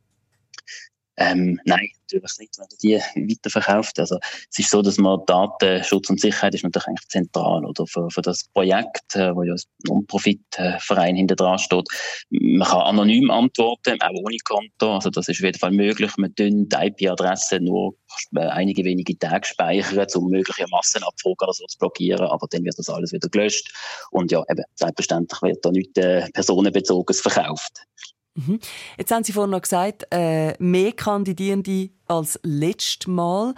Ähm, 1.17 1.59
nein, 1.65 1.89
natürlich 2.03 2.39
nicht, 2.39 2.57
wenn 2.57 2.67
die 2.81 3.33
weiterverkauft. 3.33 3.99
Also, 3.99 4.17
es 4.49 4.59
ist 4.59 4.69
so, 4.69 4.81
dass 4.81 4.97
man 4.97 5.19
Datenschutz 5.25 6.09
und 6.09 6.19
Sicherheit 6.19 6.55
ist 6.55 6.63
natürlich 6.63 6.87
eigentlich 6.87 7.07
zentral, 7.09 7.65
oder? 7.65 7.85
Für, 7.85 8.09
für 8.09 8.21
das 8.21 8.45
Projekt, 8.53 9.15
äh, 9.15 9.35
wo 9.35 9.43
ja 9.43 9.53
ein 9.53 9.61
Non-Profit-Verein 9.87 11.15
hinter 11.15 11.35
dran 11.35 11.59
steht. 11.59 11.87
Man 12.29 12.67
kann 12.67 12.81
anonym 12.81 13.29
antworten, 13.29 14.01
auch 14.01 14.23
ohne 14.23 14.37
Konto. 14.43 14.95
Also, 14.95 15.09
das 15.09 15.27
ist 15.27 15.37
auf 15.37 15.45
jeden 15.45 15.59
Fall 15.59 15.71
möglich. 15.71 16.11
Man 16.17 16.33
die 16.35 16.67
IP-Adresse 16.71 17.59
nur 17.59 17.95
einige 18.33 18.83
wenige 18.83 19.17
Tage 19.17 19.47
speichern, 19.47 20.07
um 20.15 20.29
mögliche 20.29 20.65
Massenabfragen 20.69 21.37
oder 21.41 21.53
so 21.53 21.65
zu 21.65 21.77
blockieren. 21.77 22.25
Aber 22.27 22.47
dann 22.49 22.63
wird 22.63 22.77
das 22.77 22.89
alles 22.89 23.11
wieder 23.11 23.29
gelöscht. 23.29 23.73
Und 24.11 24.31
ja, 24.31 24.43
eben, 24.49 24.63
selbstverständlich 24.75 25.41
wird 25.41 25.65
da 25.65 25.71
nichts 25.71 25.97
äh, 25.97 26.29
personenbezogenes 26.31 27.21
verkauft. 27.21 27.85
Mhm. 28.35 28.59
Jetzt 28.97 29.11
haben 29.11 29.23
Sie 29.23 29.33
vorhin 29.33 29.51
noch 29.51 29.61
gesagt, 29.61 30.07
äh, 30.11 30.53
mehr 30.59 30.93
Kandidierende 30.93 31.89
als 32.07 32.39
letztes 32.43 33.07
Mal. 33.07 33.53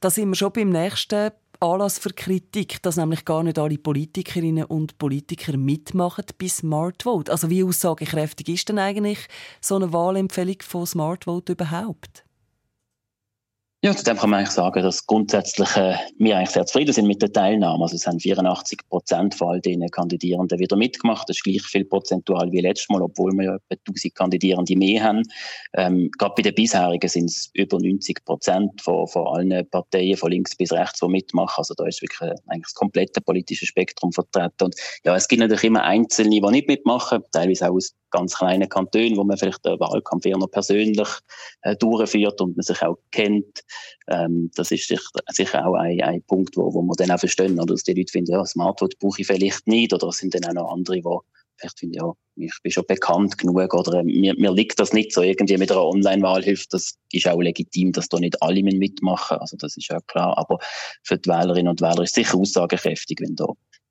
Da 0.00 0.10
sind 0.10 0.30
wir 0.30 0.34
schon 0.34 0.52
beim 0.52 0.70
nächsten 0.70 1.30
Anlass 1.60 1.98
für 1.98 2.10
Kritik, 2.10 2.82
dass 2.82 2.96
nämlich 2.96 3.24
gar 3.24 3.42
nicht 3.42 3.58
alle 3.58 3.78
Politikerinnen 3.78 4.64
und 4.64 4.98
Politiker 4.98 5.56
mitmachen 5.56 6.26
bei 6.38 6.48
Smart 6.48 7.04
Vote. 7.04 7.32
Also 7.32 7.48
wie 7.48 7.64
aussagekräftig 7.64 8.48
ist 8.48 8.68
denn 8.68 8.78
eigentlich 8.78 9.26
so 9.60 9.76
eine 9.76 9.92
Wahlempfehlung 9.92 10.56
von 10.60 10.86
Smart 10.86 11.24
Vote 11.24 11.52
überhaupt? 11.52 12.25
Ja, 13.86 13.94
zu 13.94 14.02
dem 14.02 14.16
kann 14.16 14.30
man 14.30 14.40
eigentlich 14.40 14.50
sagen, 14.50 14.82
dass 14.82 15.06
grundsätzlich 15.06 15.76
äh, 15.76 15.94
wir 16.18 16.36
eigentlich 16.36 16.50
sehr 16.50 16.66
zufrieden 16.66 16.92
sind 16.92 17.06
mit 17.06 17.22
der 17.22 17.32
Teilnahme. 17.32 17.84
Also 17.84 17.94
es 17.94 18.04
haben 18.04 18.18
84 18.18 18.80
Prozent 18.88 19.36
von 19.36 19.50
all 19.50 19.60
den 19.60 19.88
Kandidierenden 19.88 20.58
wieder 20.58 20.74
mitgemacht. 20.74 21.28
Das 21.28 21.36
ist 21.36 21.44
gleich 21.44 21.62
viel 21.62 21.84
prozentual 21.84 22.50
wie 22.50 22.62
letztes 22.62 22.88
Mal, 22.88 23.00
obwohl 23.00 23.30
wir 23.34 23.44
ja 23.44 23.54
etwa 23.68 23.76
1000 23.86 24.12
Kandidierende 24.12 24.76
mehr 24.76 25.04
haben. 25.04 25.22
Ähm, 25.74 26.10
gerade 26.18 26.34
bei 26.36 26.42
den 26.42 26.56
bisherigen 26.56 27.08
sind 27.08 27.30
es 27.30 27.48
über 27.54 27.78
90 27.78 28.24
Prozent 28.24 28.82
von, 28.82 29.06
von 29.06 29.24
allen 29.28 29.70
Parteien, 29.70 30.16
von 30.16 30.32
links 30.32 30.56
bis 30.56 30.72
rechts, 30.72 30.98
die 30.98 31.06
mitmachen. 31.06 31.58
Also 31.58 31.72
da 31.74 31.86
ist 31.86 32.02
wirklich 32.02 32.22
äh, 32.22 32.34
eigentlich 32.48 32.64
das 32.64 32.74
komplette 32.74 33.20
politische 33.20 33.66
Spektrum 33.66 34.10
vertreten. 34.10 34.64
Und 34.64 34.74
ja, 35.04 35.14
es 35.14 35.28
gibt 35.28 35.38
natürlich 35.38 35.62
immer 35.62 35.84
Einzelne, 35.84 36.30
die 36.30 36.40
nicht 36.40 36.66
mitmachen, 36.66 37.22
teilweise 37.30 37.70
auch 37.70 37.76
aus 37.76 37.94
ganz 38.16 38.34
kleinen 38.34 38.68
Kantonen, 38.68 39.16
wo 39.16 39.24
man 39.24 39.36
vielleicht 39.36 39.64
den 39.64 39.78
Wahlkampf 39.78 40.24
eher 40.26 40.38
noch 40.38 40.50
persönlich 40.50 41.08
äh, 41.62 41.76
durchführt 41.76 42.40
und 42.40 42.56
man 42.56 42.62
sich 42.62 42.82
auch 42.82 42.98
kennt. 43.10 43.62
Ähm, 44.08 44.50
das 44.54 44.70
ist 44.70 44.88
sicher, 44.88 45.02
sicher 45.28 45.66
auch 45.66 45.74
ein, 45.74 46.00
ein 46.02 46.22
Punkt, 46.22 46.56
wo, 46.56 46.72
wo 46.72 46.82
wir 46.82 46.94
dann 46.96 47.10
auch 47.10 47.20
verstehen, 47.20 47.60
oder 47.60 47.74
dass 47.74 47.82
die 47.82 47.94
Leute 47.94 48.10
finden, 48.10 48.32
ja, 48.32 48.44
Smartphone 48.44 48.90
brauche 48.98 49.20
ich 49.20 49.26
vielleicht 49.26 49.66
nicht, 49.66 49.92
oder 49.92 50.08
es 50.08 50.18
sind 50.18 50.34
dann 50.34 50.44
auch 50.46 50.62
noch 50.62 50.72
andere, 50.72 50.96
die 50.96 51.02
vielleicht 51.56 51.78
finden, 51.78 51.96
ja, 51.96 52.12
ich 52.36 52.58
bin 52.62 52.72
schon 52.72 52.84
bekannt 52.86 53.38
genug, 53.38 53.74
oder 53.74 54.02
mir, 54.02 54.34
mir 54.38 54.52
liegt 54.52 54.78
das 54.78 54.92
nicht 54.92 55.12
so 55.12 55.22
irgendwie 55.22 55.56
mit 55.58 55.70
einer 55.70 55.84
Online-Wahlhilfe, 55.84 56.66
das 56.70 56.94
ist 57.12 57.28
auch 57.28 57.40
legitim, 57.40 57.92
dass 57.92 58.08
da 58.08 58.18
nicht 58.18 58.42
alle 58.42 58.62
mitmachen, 58.62 59.38
also 59.38 59.56
das 59.56 59.76
ist 59.76 59.88
ja 59.88 60.00
klar, 60.06 60.36
aber 60.38 60.58
für 61.02 61.18
die 61.18 61.28
Wählerinnen 61.28 61.68
und 61.68 61.80
Wähler 61.80 62.02
ist 62.02 62.16
es 62.16 62.24
sicher 62.24 62.38
aussagekräftig, 62.38 63.18
wenn 63.20 63.36
da 63.36 63.46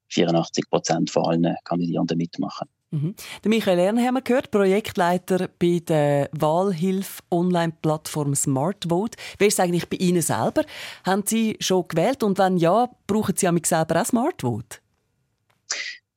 84 0.09 0.69
Prozent 0.69 1.11
von 1.11 1.25
allen 1.25 1.55
Kandidierenden 1.63 2.17
mitmachen. 2.17 2.67
Mhm. 2.95 3.13
Michael 3.43 3.79
Ern 3.79 3.99
haben 3.99 4.13
wir 4.13 4.21
gehört, 4.21 4.51
Projektleiter 4.51 5.49
bei 5.59 5.81
der 5.85 6.29
Wahlhilfe-Online-Plattform 6.31 8.35
SmartVote. 8.35 9.17
Wer 9.37 9.47
ist 9.47 9.59
eigentlich 9.59 9.89
bei 9.89 9.97
Ihnen 9.97 10.21
selber? 10.21 10.63
Haben 11.05 11.23
Sie 11.25 11.57
schon 11.59 11.89
gewählt 11.89 12.23
und 12.23 12.37
wenn 12.37 12.55
ja, 12.55 12.89
brauchen 13.05 13.35
Sie 13.35 13.49
selber 13.63 14.01
auch 14.01 14.05
SmartVote? 14.05 14.77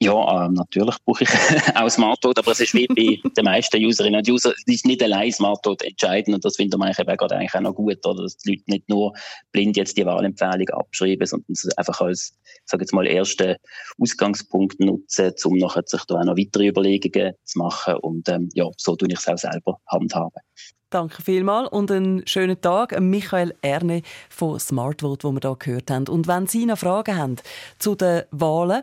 Ja, 0.00 0.46
ähm, 0.46 0.52
natürlich 0.52 0.94
brauche 1.04 1.24
ich 1.24 1.28
auch 1.74 1.88
Smartphone, 1.88 2.34
aber 2.36 2.52
es 2.52 2.60
ist 2.60 2.72
wie 2.72 2.86
bei 2.86 3.28
den 3.36 3.44
meisten 3.44 3.84
Userinnen 3.84 4.20
und 4.20 4.30
Usern, 4.30 4.52
es 4.56 4.72
ist 4.72 4.86
nicht 4.86 5.02
allein 5.02 5.32
Smartphone 5.32 5.76
entscheidend 5.82 6.36
und 6.36 6.44
das 6.44 6.54
finde 6.54 6.78
ich 6.90 6.96
gerade 6.96 7.34
eigentlich 7.34 7.54
auch 7.54 7.60
noch 7.60 7.74
gut, 7.74 8.06
oder? 8.06 8.22
dass 8.22 8.36
die 8.36 8.50
Leute 8.50 8.62
nicht 8.66 8.88
nur 8.88 9.12
blind 9.50 9.76
jetzt 9.76 9.96
die 9.96 10.06
Wahlempfehlung 10.06 10.68
abschreiben, 10.68 11.26
sondern 11.26 11.52
es 11.52 11.76
einfach 11.76 12.00
als, 12.00 12.38
sage 12.64 12.84
jetzt 12.84 12.92
mal, 12.92 13.08
ersten 13.08 13.56
Ausgangspunkt 14.00 14.78
nutzen, 14.78 15.32
um 15.44 15.58
nachher 15.58 15.82
sich 15.84 16.04
da 16.04 16.20
auch 16.20 16.24
noch 16.24 16.36
weitere 16.36 16.68
Überlegungen 16.68 17.34
zu 17.42 17.58
machen 17.58 17.96
und 17.96 18.28
ähm, 18.28 18.50
ja, 18.54 18.66
so 18.76 18.94
tue 18.94 19.08
ich 19.10 19.18
es 19.18 19.26
auch 19.26 19.36
selber 19.36 19.80
handhaben. 19.88 20.42
Danke 20.90 21.22
vielmals 21.22 21.68
und 21.68 21.90
einen 21.90 22.26
schönen 22.26 22.58
Tag. 22.62 22.98
Michael 22.98 23.54
Erne 23.60 24.00
von 24.30 24.58
Smartvote, 24.58 25.28
wo 25.28 25.32
wir 25.32 25.40
hier 25.42 25.56
gehört 25.58 25.90
haben. 25.90 26.08
Und 26.08 26.26
wenn 26.26 26.46
Sie 26.46 26.64
noch 26.64 26.78
Fragen 26.78 27.14
haben 27.14 27.36
zu 27.78 27.94
den 27.94 28.22
Wahlen, 28.30 28.80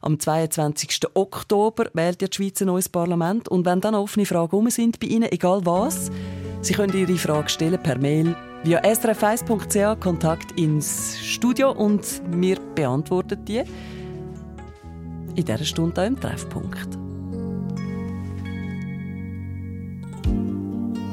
am 0.00 0.20
22. 0.20 1.00
Oktober 1.14 1.86
wählt 1.94 2.22
ja 2.22 2.28
die 2.28 2.36
Schweiz 2.36 2.60
ein 2.60 2.68
neues 2.68 2.88
Parlament. 2.88 3.48
Und 3.48 3.66
wenn 3.66 3.80
dann 3.80 3.96
offene 3.96 4.24
Fragen 4.24 4.54
um 4.54 4.70
sind 4.70 5.00
bei 5.00 5.08
Ihnen, 5.08 5.32
egal 5.32 5.62
was, 5.64 6.12
Sie 6.60 6.74
können 6.74 6.96
Ihre 6.96 7.18
Frage 7.18 7.48
stellen 7.48 7.82
per 7.82 7.98
Mail 7.98 8.36
via 8.62 8.80
srf1.ch, 8.80 9.98
Kontakt 9.98 10.52
ins 10.52 11.18
Studio 11.18 11.72
und 11.72 12.22
wir 12.30 12.60
beantworten 12.76 13.44
die 13.44 13.64
in 15.34 15.44
dieser 15.44 15.64
Stunde 15.64 16.04
im 16.04 16.20
Treffpunkt. 16.20 17.07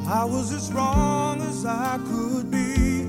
I 0.07 0.23
was 0.23 0.53
as 0.53 0.71
wrong 0.71 1.41
as 1.41 1.65
I 1.65 1.97
could 2.05 2.51
be 2.51 3.07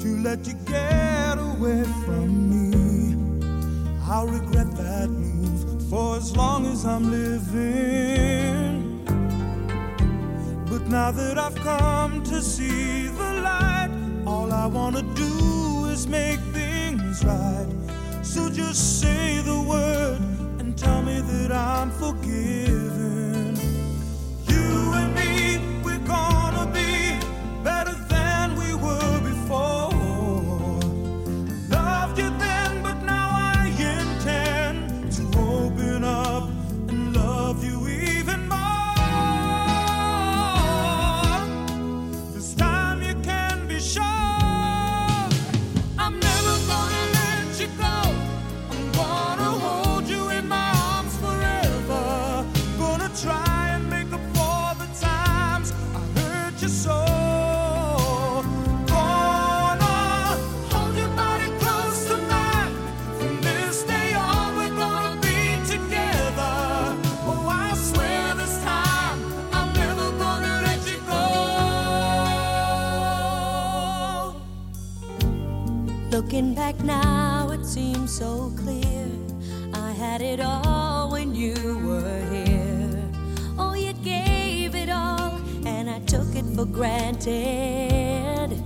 to 0.00 0.08
let 0.22 0.46
you 0.46 0.54
get 0.64 1.36
away 1.38 1.84
from 2.06 2.48
me. 2.48 3.14
I'll 4.04 4.26
regret 4.26 4.74
that 4.76 5.10
move 5.10 5.90
for 5.90 6.16
as 6.16 6.34
long 6.34 6.64
as 6.64 6.86
I'm 6.86 7.10
living. 7.10 9.04
But 10.70 10.86
now 10.88 11.10
that 11.10 11.36
I've 11.36 11.56
come 11.56 12.22
to 12.24 12.40
see 12.40 13.08
the 13.08 13.32
light, 13.42 13.90
all 14.26 14.50
I 14.50 14.64
want 14.64 14.96
to 14.96 15.02
do 15.02 15.86
is 15.86 16.06
make 16.06 16.40
things 16.54 17.22
right. 17.22 17.68
So 18.22 18.48
just 18.48 19.00
say 19.00 19.42
the 19.42 19.60
word 19.60 20.20
and 20.58 20.76
tell 20.78 21.02
me 21.02 21.20
that 21.20 21.52
I'm 21.52 21.90
forgiven. 21.90 23.19
Looking 76.40 76.54
back 76.54 76.80
now, 76.82 77.50
it 77.50 77.66
seems 77.66 78.16
so 78.16 78.50
clear. 78.56 79.06
I 79.74 79.90
had 79.90 80.22
it 80.22 80.40
all 80.40 81.10
when 81.10 81.34
you 81.34 81.52
were 81.86 82.20
here. 82.32 83.10
Oh, 83.58 83.74
you 83.74 83.92
gave 83.92 84.74
it 84.74 84.88
all, 84.88 85.38
and 85.66 85.90
I 85.90 85.98
took 86.06 86.34
it 86.34 86.46
for 86.56 86.64
granted. 86.64 88.56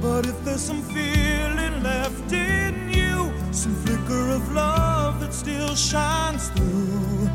But 0.00 0.26
if 0.26 0.44
there's 0.44 0.60
some 0.60 0.82
feeling 0.82 1.84
left 1.84 2.32
in 2.32 2.90
you, 2.92 3.32
some 3.52 3.76
flicker 3.84 4.30
of 4.30 4.52
love 4.52 5.20
that 5.20 5.32
still 5.32 5.76
shines 5.76 6.48
through, 6.48 7.30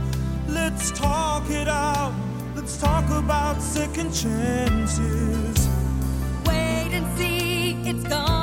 let's 0.49 0.91
talk 0.91 1.49
it 1.49 1.69
out. 1.69 2.13
Let's 2.53 2.75
talk 2.75 3.09
about 3.11 3.61
second 3.61 4.11
chances. 4.11 5.69
Wait 6.45 6.91
and 6.91 7.17
see, 7.17 7.77
it's 7.85 8.03
gone. 8.03 8.36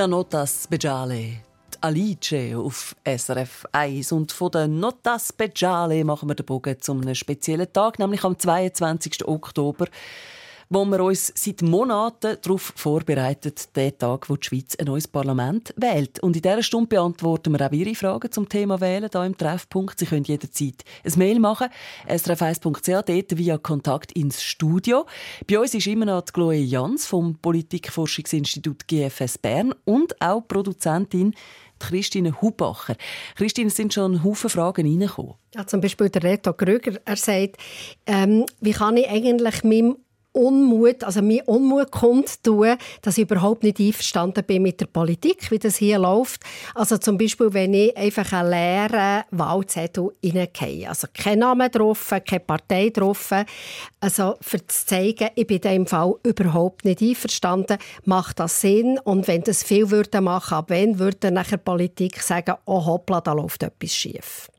Una 0.00 0.06
nota 0.06 0.46
speciale. 0.46 1.42
Alice 1.82 2.54
auf 2.54 2.96
SRF 3.04 3.66
1. 3.70 4.12
Und 4.12 4.32
von 4.32 4.50
der 4.50 4.66
Nota 4.66 5.18
Speciale 5.18 6.02
machen 6.04 6.26
wir 6.30 6.34
den 6.34 6.46
Bogen 6.46 6.80
zu 6.80 6.92
einem 6.92 7.14
speziellen 7.14 7.70
Tag, 7.70 7.98
nämlich 7.98 8.24
am 8.24 8.38
22. 8.38 9.28
Oktober, 9.28 9.88
wo 10.70 10.84
wir 10.84 11.00
uns 11.00 11.32
seit 11.34 11.62
Monaten 11.62 12.36
darauf 12.40 12.72
vorbereiten, 12.76 13.52
den 13.74 13.98
Tag, 13.98 14.30
wo 14.30 14.36
die 14.36 14.46
Schweiz 14.46 14.76
ein 14.76 14.86
neues 14.86 15.08
Parlament 15.08 15.74
wählt. 15.76 16.20
Und 16.20 16.36
in 16.36 16.42
dieser 16.42 16.62
Stunde 16.62 16.86
beantworten 16.86 17.52
wir 17.52 17.66
auch 17.66 17.72
Ihre 17.72 17.96
Fragen 17.96 18.30
zum 18.30 18.48
Thema 18.48 18.80
Wählen 18.80 19.10
hier 19.10 19.24
im 19.24 19.36
Treffpunkt. 19.36 19.98
Sie 19.98 20.06
können 20.06 20.22
jederzeit 20.22 20.84
ein 21.04 21.12
Mail 21.16 21.40
machen, 21.40 21.68
srf1.ch, 22.08 23.02
dort 23.04 23.36
via 23.38 23.58
Kontakt 23.58 24.12
ins 24.12 24.44
Studio. 24.44 25.06
Bei 25.48 25.58
uns 25.58 25.74
ist 25.74 25.88
immer 25.88 26.06
noch 26.06 26.22
die 26.22 26.32
Chloe 26.32 26.54
Jans 26.54 27.04
vom 27.04 27.34
Politikforschungsinstitut 27.34 28.86
GFS 28.86 29.38
Bern 29.38 29.74
und 29.84 30.22
auch 30.22 30.46
Produzentin 30.46 31.34
Christine 31.80 32.40
Hubacher. 32.40 32.94
Christine, 33.34 33.68
es 33.68 33.76
sind 33.76 33.92
schon 33.92 34.22
Haufen 34.22 34.50
Fragen 34.50 34.86
reingekommen. 34.86 35.34
Ja, 35.52 35.66
zum 35.66 35.80
Beispiel 35.80 36.10
der 36.10 36.22
Reto 36.22 36.52
Grüger, 36.52 37.00
er 37.04 37.16
sagt, 37.16 37.56
ähm, 38.06 38.46
wie 38.60 38.72
kann 38.72 38.96
ich 38.96 39.08
eigentlich 39.08 39.64
meinem 39.64 39.96
Unmut, 40.32 41.02
also 41.04 41.22
mein 41.22 41.40
Unmut 41.46 41.90
kundtun, 41.90 42.76
dass 43.02 43.18
ich 43.18 43.22
überhaupt 43.22 43.62
nicht 43.64 43.80
einverstanden 43.80 44.44
bin 44.44 44.62
mit 44.62 44.80
der 44.80 44.86
Politik, 44.86 45.50
wie 45.50 45.58
das 45.58 45.76
hier 45.76 45.98
läuft. 45.98 46.42
Also 46.74 46.98
zum 46.98 47.18
Beispiel, 47.18 47.52
wenn 47.52 47.74
ich 47.74 47.96
einfach 47.96 48.32
einen 48.32 48.50
leeren 48.50 49.24
Wahlzettel 49.30 50.10
reingehe. 50.24 50.88
Also 50.88 51.08
kein 51.12 51.40
Name 51.40 51.68
drauf, 51.70 52.14
keine 52.26 52.40
Partei 52.40 52.90
drauf. 52.90 53.32
Also 54.00 54.36
für 54.40 54.64
zu 54.66 54.86
zeigen, 54.86 55.30
ich 55.34 55.46
bin 55.46 55.56
in 55.56 55.62
diesem 55.62 55.86
Fall 55.86 56.14
überhaupt 56.22 56.84
nicht 56.84 57.02
einverstanden, 57.02 57.78
macht 58.04 58.40
das 58.40 58.60
Sinn? 58.60 58.98
Und 59.02 59.26
wenn 59.28 59.42
das 59.42 59.62
viel 59.62 59.90
würde 59.90 60.20
machen, 60.20 60.58
ab 60.58 60.66
wann 60.68 60.98
würde 60.98 61.30
nachher 61.30 61.58
die 61.58 61.64
Politik 61.64 62.22
sagen, 62.22 62.54
oh 62.66 62.84
hoppla, 62.84 63.20
da 63.20 63.32
läuft 63.32 63.62
etwas 63.62 63.94
schief? 63.94 64.49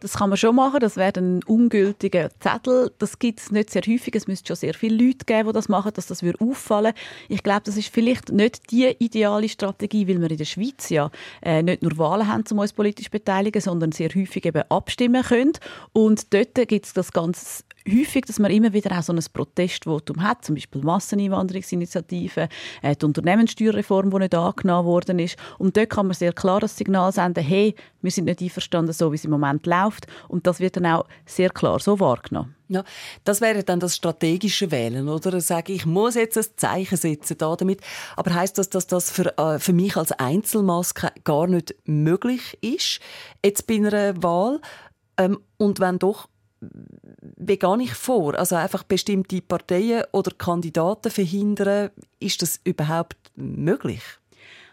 Das 0.00 0.14
kann 0.14 0.30
man 0.30 0.38
schon 0.38 0.56
machen, 0.56 0.80
das 0.80 0.96
wäre 0.96 1.20
ein 1.20 1.44
ungültiger 1.44 2.30
Zettel. 2.40 2.90
Das 2.98 3.18
gibt 3.18 3.40
es 3.40 3.50
nicht 3.50 3.70
sehr 3.70 3.82
häufig. 3.82 4.14
Es 4.16 4.26
müsste 4.26 4.48
schon 4.48 4.56
sehr 4.56 4.74
viele 4.74 5.04
Leute 5.04 5.26
geben, 5.26 5.48
die 5.48 5.52
das 5.52 5.68
machen, 5.68 5.92
dass 5.94 6.06
das 6.06 6.22
würde 6.22 6.40
auffallen 6.40 6.94
Ich 7.28 7.42
glaube, 7.42 7.62
das 7.64 7.76
ist 7.76 7.92
vielleicht 7.92 8.32
nicht 8.32 8.70
die 8.70 8.94
ideale 8.98 9.48
Strategie, 9.48 10.08
weil 10.08 10.20
wir 10.20 10.30
in 10.30 10.38
der 10.38 10.46
Schweiz 10.46 10.88
ja 10.88 11.10
äh, 11.42 11.62
nicht 11.62 11.82
nur 11.82 11.96
Wahlen 11.98 12.26
haben, 12.26 12.44
um 12.50 12.58
uns 12.58 12.72
politisch 12.72 13.06
zu 13.06 13.10
beteiligen, 13.10 13.60
sondern 13.60 13.92
sehr 13.92 14.08
häufig 14.08 14.46
eben 14.46 14.62
abstimmen 14.70 15.22
können. 15.22 15.52
Und 15.92 16.32
dort 16.32 16.54
gibt 16.54 16.86
es 16.86 16.94
das 16.94 17.12
ganz 17.12 17.64
häufig, 17.88 18.24
dass 18.26 18.38
man 18.38 18.50
immer 18.50 18.72
wieder 18.72 18.96
auch 18.96 19.02
so 19.02 19.12
ein 19.12 19.24
Protestvotum 19.32 20.22
hat, 20.22 20.44
zum 20.44 20.54
Beispiel 20.54 20.82
Masseneinwanderungsinitiativen, 20.82 22.48
äh, 22.82 22.96
die 22.96 23.04
Unternehmenssteuerreform, 23.04 24.10
die 24.10 24.18
nicht 24.18 24.34
angenommen 24.34 24.86
worden 24.86 25.18
ist. 25.18 25.36
Und 25.58 25.76
dort 25.76 25.90
kann 25.90 26.06
man 26.06 26.14
sehr 26.14 26.32
klar 26.32 26.60
das 26.60 26.76
Signal 26.76 27.12
senden, 27.12 27.44
hey, 27.44 27.74
wir 28.02 28.10
sind 28.10 28.24
nicht 28.24 28.42
einverstanden, 28.42 28.92
so 28.92 29.12
wie 29.12 29.16
es 29.16 29.24
im 29.24 29.30
Moment 29.30 29.66
läuft. 29.66 30.06
Und 30.28 30.46
das 30.46 30.60
wird 30.60 30.76
dann 30.76 30.86
auch 30.86 31.06
sehr 31.26 31.50
klar 31.50 31.80
so 31.80 32.00
wahrgenommen. 32.00 32.54
Ja, 32.68 32.84
das 33.24 33.40
wäre 33.40 33.64
dann 33.64 33.80
das 33.80 33.96
strategische 33.96 34.70
Wählen, 34.70 35.08
oder? 35.08 35.40
Sage 35.40 35.72
ich, 35.72 35.86
muss 35.86 36.14
jetzt 36.14 36.38
ein 36.38 36.44
Zeichen 36.56 36.96
setzen 36.96 37.36
da 37.36 37.56
damit. 37.56 37.80
Aber 38.16 38.32
heißt 38.32 38.58
das, 38.58 38.70
dass 38.70 38.86
das 38.86 39.10
für, 39.10 39.36
äh, 39.38 39.58
für 39.58 39.72
mich 39.72 39.96
als 39.96 40.12
Einzelmaske 40.12 41.10
gar 41.24 41.48
nicht 41.48 41.74
möglich 41.84 42.56
ist, 42.60 43.00
jetzt 43.44 43.66
bei 43.66 43.74
einer 43.74 44.22
Wahl? 44.22 44.60
Ähm, 45.16 45.40
und 45.56 45.80
wenn 45.80 45.98
doch, 45.98 46.28
wie 46.60 47.58
gehe 47.58 47.82
ich 47.82 47.94
vor? 47.94 48.38
Also 48.38 48.56
einfach 48.56 48.82
bestimmte 48.82 49.40
Parteien 49.40 50.04
oder 50.12 50.32
Kandidaten 50.32 51.10
verhindern, 51.10 51.90
ist 52.18 52.42
das 52.42 52.60
überhaupt 52.64 53.16
möglich? 53.34 54.02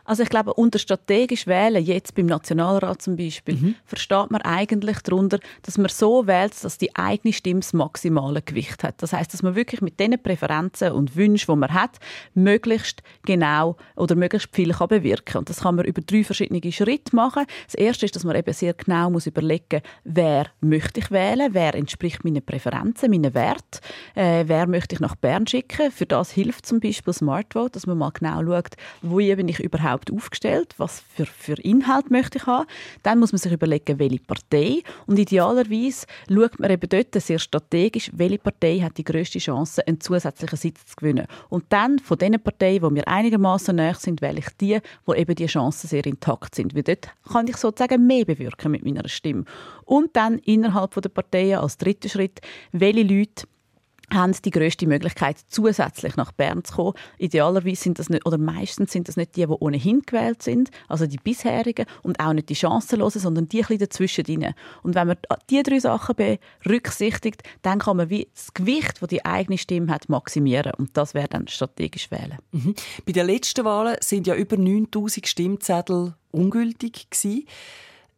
Also 0.07 0.23
ich 0.23 0.29
glaube, 0.29 0.53
unter 0.53 0.79
strategisch 0.79 1.47
wählen, 1.47 1.83
jetzt 1.83 2.15
beim 2.15 2.27
Nationalrat 2.27 3.01
zum 3.01 3.17
Beispiel, 3.17 3.75
versteht 3.85 4.31
man 4.31 4.41
eigentlich 4.41 4.99
darunter, 4.99 5.37
dass 5.63 5.77
man 5.77 5.89
so 5.89 6.25
wählt, 6.27 6.53
dass 6.63 6.77
die 6.77 6.95
eigene 6.95 7.33
Stimme 7.33 7.59
das 7.59 7.73
maximale 7.73 8.41
Gewicht 8.41 8.85
hat. 8.85 9.01
Das 9.01 9.11
heißt, 9.11 9.33
dass 9.33 9.43
man 9.43 9.55
wirklich 9.55 9.81
mit 9.81 9.99
den 9.99 10.21
Präferenzen 10.21 10.93
und 10.93 11.17
Wünschen, 11.17 11.51
die 11.51 11.59
man 11.59 11.73
hat, 11.73 11.97
möglichst 12.33 13.03
genau 13.25 13.75
oder 13.97 14.15
möglichst 14.15 14.55
viel 14.55 14.71
kann 14.71 14.87
bewirken 14.87 15.39
Und 15.39 15.49
das 15.49 15.59
kann 15.59 15.75
man 15.75 15.85
über 15.85 16.01
drei 16.01 16.23
verschiedene 16.23 16.71
Schritte 16.71 17.13
machen. 17.13 17.45
Das 17.65 17.75
erste 17.75 18.05
ist, 18.05 18.15
dass 18.15 18.23
man 18.23 18.37
eben 18.37 18.53
sehr 18.53 18.73
genau 18.73 19.09
muss 19.09 19.27
überlegen 19.27 19.81
wer 20.05 20.47
möchte 20.61 21.01
ich 21.01 21.11
wählen, 21.11 21.53
wer 21.53 21.75
entspricht 21.75 22.23
meinen 22.23 22.45
Präferenzen, 22.45 23.11
meinen 23.11 23.33
Werten, 23.33 23.79
äh, 24.15 24.45
wer 24.47 24.67
möchte 24.67 24.95
ich 24.95 25.01
nach 25.01 25.15
Bern 25.15 25.45
schicken. 25.47 25.91
Für 25.91 26.05
das 26.05 26.31
hilft 26.31 26.65
zum 26.65 26.79
Beispiel 26.79 27.13
Smart 27.13 27.53
Vote, 27.53 27.71
dass 27.71 27.87
man 27.87 27.97
mal 27.97 28.11
genau 28.11 28.41
schaut, 28.43 28.75
wo 29.01 29.17
bin 29.17 29.49
ich 29.49 29.59
überhaupt 29.59 29.96
aufgestellt, 30.11 30.73
was 30.77 31.03
für, 31.13 31.25
für 31.25 31.53
Inhalt 31.61 32.11
möchte 32.11 32.37
ich 32.37 32.45
haben. 32.45 32.67
Dann 33.03 33.19
muss 33.19 33.31
man 33.31 33.39
sich 33.39 33.51
überlegen, 33.51 33.99
welche 33.99 34.19
Partei. 34.19 34.81
Und 35.05 35.19
idealerweise 35.19 36.05
schaut 36.29 36.59
man 36.59 36.71
eben 36.71 36.89
dort 36.89 37.13
sehr 37.21 37.39
strategisch, 37.39 38.11
welche 38.13 38.39
Partei 38.39 38.79
hat 38.79 38.97
die 38.97 39.03
grösste 39.03 39.39
Chance, 39.39 39.85
einen 39.87 39.99
zusätzlichen 39.99 40.57
Sitz 40.57 40.85
zu 40.85 40.95
gewinnen. 40.95 41.27
Und 41.49 41.65
dann 41.69 41.99
von 41.99 42.17
den 42.17 42.41
Parteien, 42.41 42.83
die 42.83 42.91
mir 42.91 43.07
einigermaßen 43.07 43.75
näher 43.75 43.95
sind, 43.95 44.21
wähle 44.21 44.39
ich 44.39 44.49
die, 44.59 44.79
wo 45.05 45.13
eben 45.13 45.35
die 45.35 45.47
Chancen 45.47 45.87
sehr 45.87 46.05
intakt 46.05 46.55
sind. 46.55 46.75
Weil 46.75 46.83
dort 46.83 47.09
kann 47.31 47.47
ich 47.47 47.57
sozusagen 47.57 48.05
mehr 48.05 48.25
bewirken 48.25 48.71
mit 48.71 48.85
meiner 48.85 49.07
Stimme. 49.07 49.45
Und 49.85 50.15
dann 50.15 50.39
innerhalb 50.39 50.93
der 51.01 51.09
Parteien 51.09 51.59
als 51.59 51.77
dritten 51.77 52.09
Schritt, 52.09 52.41
welche 52.71 53.03
Leute 53.03 53.47
haben 54.13 54.33
die 54.45 54.51
grösste 54.51 54.87
Möglichkeit, 54.87 55.37
zusätzlich 55.47 56.15
nach 56.15 56.31
Bern 56.31 56.63
zu 56.63 56.75
kommen. 56.75 56.93
Idealerweise 57.17 57.81
sind 57.83 57.99
das 57.99 58.09
nicht, 58.09 58.25
oder 58.25 58.37
meistens 58.37 58.91
sind 58.91 59.07
das 59.07 59.17
nicht 59.17 59.35
die, 59.35 59.45
die 59.45 59.47
ohnehin 59.47 60.01
gewählt 60.05 60.41
sind, 60.41 60.69
also 60.87 61.05
die 61.07 61.17
bisherigen, 61.17 61.85
und 62.03 62.19
auch 62.19 62.33
nicht 62.33 62.49
die 62.49 62.55
chancenlosen, 62.55 63.21
sondern 63.21 63.49
die 63.49 63.65
ein 63.65 63.77
dazwischen 63.77 64.23
drin. 64.23 64.53
Und 64.83 64.95
wenn 64.95 65.07
man 65.07 65.17
diese 65.49 65.63
drei 65.63 65.79
Sachen 65.79 66.15
berücksichtigt, 66.15 67.43
dann 67.61 67.79
kann 67.79 67.97
man 67.97 68.09
wie 68.09 68.29
das 68.33 68.53
Gewicht, 68.53 69.01
das 69.01 69.09
die 69.09 69.25
eigene 69.25 69.57
Stimme 69.57 69.91
hat, 69.91 70.07
maximieren. 70.07 70.73
Und 70.77 70.95
das 70.95 71.13
wäre 71.13 71.27
dann 71.27 71.47
strategisch 71.47 72.09
wählen. 72.09 72.37
Mhm. 72.51 72.75
Bei 73.05 73.11
den 73.11 73.27
letzten 73.27 73.65
Wahlen 73.65 73.97
sind 74.01 74.27
ja 74.27 74.35
über 74.35 74.57
9000 74.57 75.27
Stimmzettel 75.27 76.15
ungültig 76.31 77.09
gewesen. 77.09 77.45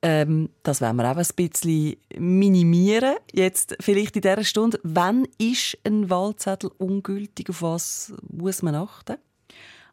Ähm, 0.01 0.49
das 0.63 0.79
werden 0.81 0.95
wir 0.97 1.11
auch 1.11 1.17
ein 1.17 1.25
bisschen 1.35 1.97
minimieren. 2.17 3.15
Jetzt 3.33 3.75
vielleicht 3.81 4.15
in 4.15 4.21
dieser 4.21 4.43
Stunde. 4.43 4.79
Wann 4.83 5.27
ist 5.37 5.77
ein 5.83 6.09
Wahlzettel 6.09 6.71
ungültig? 6.77 7.49
Auf 7.49 7.61
was 7.61 8.13
muss 8.29 8.61
man 8.61 8.75
achten? 8.75 9.17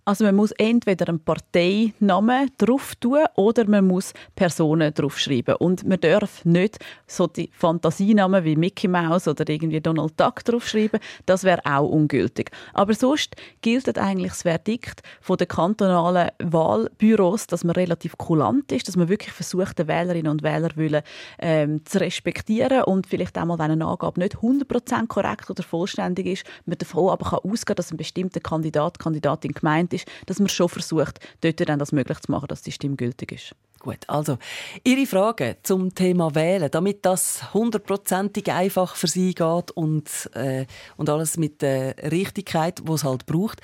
Also 0.09 0.25
man 0.25 0.37
muss 0.37 0.53
entweder 0.53 1.09
einen 1.09 1.19
Parteinamen 1.19 2.53
drauf 2.59 2.95
tun 2.95 3.25
oder 3.35 3.69
man 3.69 3.89
muss 3.89 4.15
Personen 4.37 4.95
draufschreiben. 4.95 5.57
Und 5.57 5.85
man 5.85 5.99
darf 5.99 6.45
nicht 6.45 6.79
so 7.09 7.27
die 7.27 7.51
Fantasienamen 7.53 8.45
wie 8.45 8.55
Mickey 8.55 8.87
Mouse 8.87 9.27
oder 9.27 9.49
irgendwie 9.49 9.81
Donald 9.81 10.13
Duck 10.17 10.45
draufschreiben. 10.45 11.01
Das 11.27 11.43
wäre 11.43 11.61
auch 11.65 11.89
ungültig. 11.89 12.53
Aber 12.73 12.95
sonst 12.95 13.35
gilt 13.63 13.99
eigentlich 13.99 14.31
das 14.31 14.43
Verdikt 14.43 15.03
von 15.21 15.39
den 15.39 15.49
kantonalen 15.49 16.31
Wahlbüros, 16.41 17.49
dass 17.49 17.65
man 17.65 17.75
relativ 17.75 18.17
kulant 18.17 18.71
ist, 18.71 18.87
dass 18.87 18.97
man 18.97 19.09
wirklich 19.09 19.33
versucht, 19.33 19.81
den 19.81 19.89
Wählerinnen 19.89 20.31
und 20.31 20.45
Wählerwillen 20.45 21.03
ähm, 21.41 21.85
zu 21.85 21.99
respektieren 21.99 22.85
und 22.85 23.09
vielleicht 23.09 23.37
einmal, 23.37 23.59
wenn 23.59 23.73
eine 23.73 23.87
Angabe 23.87 24.21
nicht 24.21 24.37
100% 24.37 25.09
korrekt 25.09 25.51
oder 25.51 25.65
vollständig 25.65 26.27
ist, 26.27 26.45
man 26.65 26.79
davon 26.79 27.11
aber 27.11 27.31
kann 27.31 27.51
ausgehen, 27.51 27.75
dass 27.75 27.91
ein 27.91 27.97
bestimmter 27.97 28.39
Kandidat, 28.39 29.01
Kandidatin 29.01 29.51
gemeint 29.51 29.93
ist, 29.96 29.96
dass 30.27 30.39
man 30.39 30.49
schon 30.49 30.69
versucht, 30.69 31.21
dort 31.41 31.69
dann 31.69 31.79
das 31.79 31.93
möglich 31.93 32.19
zu 32.21 32.31
machen, 32.31 32.49
dass 32.49 32.63
die 32.63 32.73
Stimme 32.73 32.97
gültig 32.97 33.33
ist. 33.33 33.55
Gut, 33.87 33.99
also 34.09 34.39
Ihre 34.83 35.07
Frage 35.07 35.59
zum 35.63 35.95
Thema 35.95 36.35
Wählen, 36.35 36.69
damit 36.71 37.05
das 37.05 37.55
hundertprozentig 37.55 38.51
einfach 38.51 38.97
für 38.97 39.07
Sie 39.07 39.33
geht 39.33 39.71
und, 39.71 40.31
äh, 40.35 40.67
und 40.97 41.09
alles 41.09 41.37
mit 41.37 41.63
der 41.63 41.95
Richtigkeit, 42.11 42.83
die 42.85 42.93
es 42.93 43.05
halt 43.05 43.27
braucht. 43.27 43.61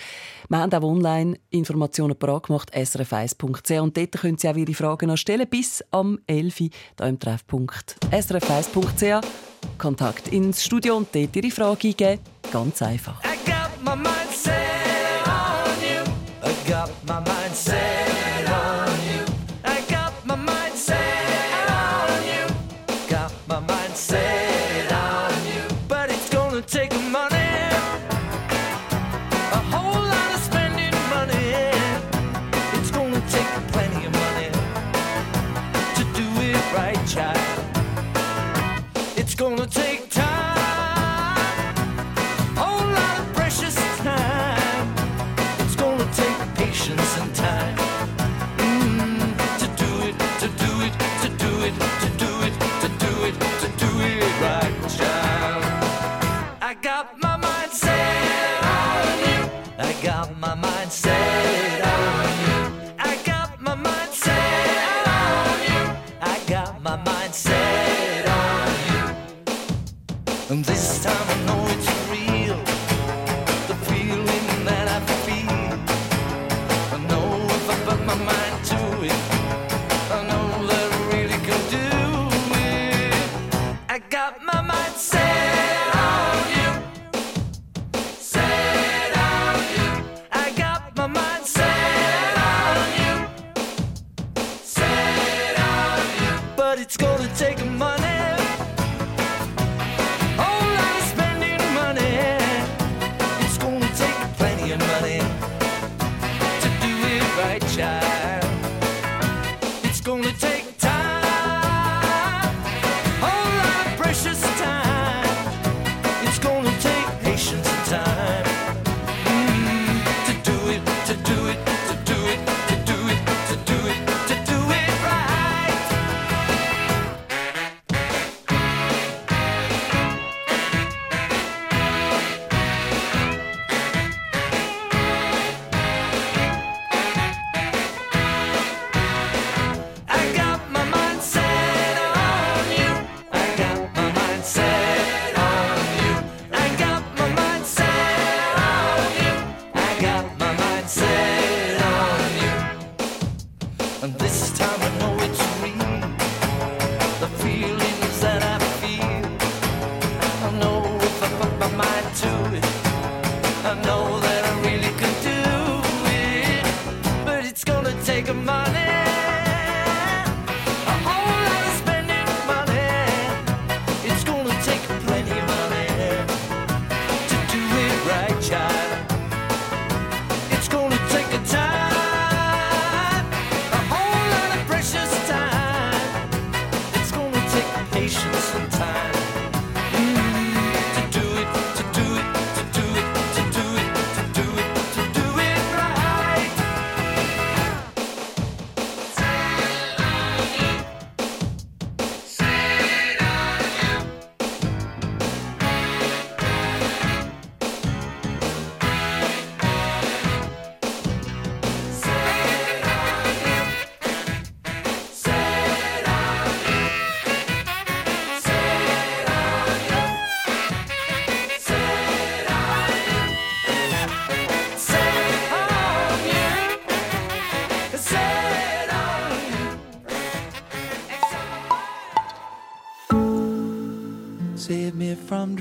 Wir 0.49 0.59
haben 0.59 0.73
auch 0.73 0.83
online 0.83 1.39
Informationen 1.51 2.17
parat 2.17 2.45
gemacht, 2.45 2.73
srf1.ch 2.73 3.81
und 3.81 3.97
dort 3.97 4.13
können 4.13 4.39
Sie 4.39 4.49
auch 4.49 4.57
Ihre 4.57 4.75
Fragen 4.75 5.09
noch 5.09 5.17
stellen 5.17 5.49
bis 5.49 5.83
am 5.91 6.21
11. 6.29 6.61
Uhr 7.01 7.07
im 7.07 7.19
Treffpunkt 7.19 7.97
srf1.ch. 8.13 9.27
Kontakt 9.79 10.29
ins 10.29 10.63
Studio 10.63 10.99
und 10.99 11.09
dort 11.13 11.35
Ihre 11.35 11.51
Frage 11.51 11.89
eingeben. 11.89 12.21
Ganz 12.53 12.81
einfach. 12.83 13.21
up 16.73 16.91
my 17.07 17.21
mind. 17.21 17.55
Say. 17.55 18.12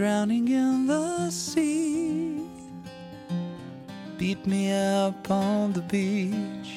Drowning 0.02 0.48
in 0.48 0.88
the 0.88 1.30
sea. 1.30 2.42
Beat 4.18 4.48
me 4.48 4.72
up 4.72 5.30
on 5.30 5.74
the 5.74 5.82
beach. 5.82 6.72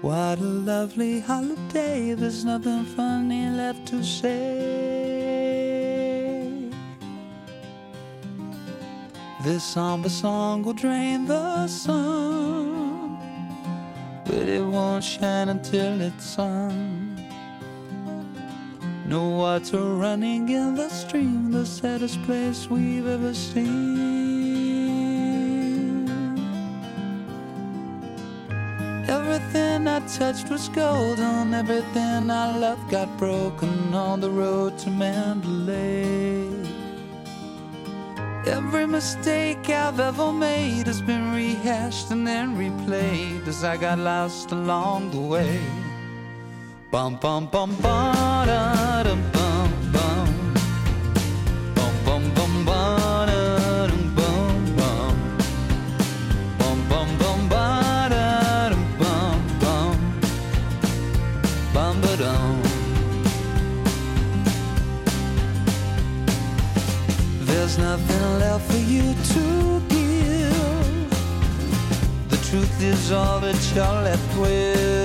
What 0.00 0.38
a 0.38 0.50
lovely 0.72 1.20
holiday, 1.20 2.14
there's 2.14 2.46
nothing 2.46 2.86
funny 2.96 3.50
left 3.50 3.84
to 3.88 4.02
say. 4.02 4.30
This 9.44 9.62
somber 9.62 10.08
song 10.08 10.62
will 10.62 10.72
drain 10.72 11.26
the 11.26 11.68
sun, 11.68 13.18
but 14.24 14.48
it 14.48 14.64
won't 14.64 15.04
shine 15.04 15.50
until 15.50 16.00
it's 16.00 16.24
sung. 16.24 16.93
No 19.06 19.28
water 19.28 19.80
running 19.80 20.48
in 20.48 20.76
the 20.76 20.88
stream, 20.88 21.52
the 21.52 21.66
saddest 21.66 22.22
place 22.22 22.70
we've 22.70 23.06
ever 23.06 23.34
seen. 23.34 24.14
Everything 29.06 29.86
I 29.86 30.00
touched 30.06 30.48
was 30.48 30.70
golden, 30.70 31.52
everything 31.52 32.30
I 32.30 32.56
loved 32.56 32.90
got 32.90 33.14
broken 33.18 33.92
on 33.92 34.20
the 34.20 34.30
road 34.30 34.78
to 34.78 34.90
Mandalay. 34.90 36.48
Every 38.46 38.86
mistake 38.86 39.68
I've 39.68 40.00
ever 40.00 40.32
made 40.32 40.86
has 40.86 41.02
been 41.02 41.34
rehashed 41.34 42.10
and 42.10 42.26
then 42.26 42.56
replayed 42.56 43.46
as 43.48 43.64
I 43.64 43.76
got 43.76 43.98
lost 43.98 44.50
along 44.52 45.10
the 45.10 45.20
way. 45.20 45.83
Bum 46.94 47.16
bum 47.16 47.48
bum 47.50 47.70
ba 47.82 48.44
da 48.46 49.02
dum 49.02 49.20
bum 49.32 49.70
bum. 49.94 50.28
Bum 51.74 51.94
bum 52.06 52.22
bum 52.36 52.64
ba 52.64 52.80
bum 54.14 54.54
bum. 54.76 55.16
Bum 56.60 56.78
bum 56.90 57.08
bum 57.18 57.40
bum 57.50 59.38
bum. 59.60 59.96
Bum. 61.74 61.96
There's 67.40 67.76
nothing 67.76 68.24
left 68.38 68.70
for 68.70 68.82
you 68.92 69.06
to 69.32 69.44
give. 69.88 71.10
The 72.30 72.38
truth 72.48 72.80
is 72.80 73.10
all 73.10 73.40
that 73.40 73.58
you're 73.74 74.02
left 74.08 74.38
with. 74.38 75.03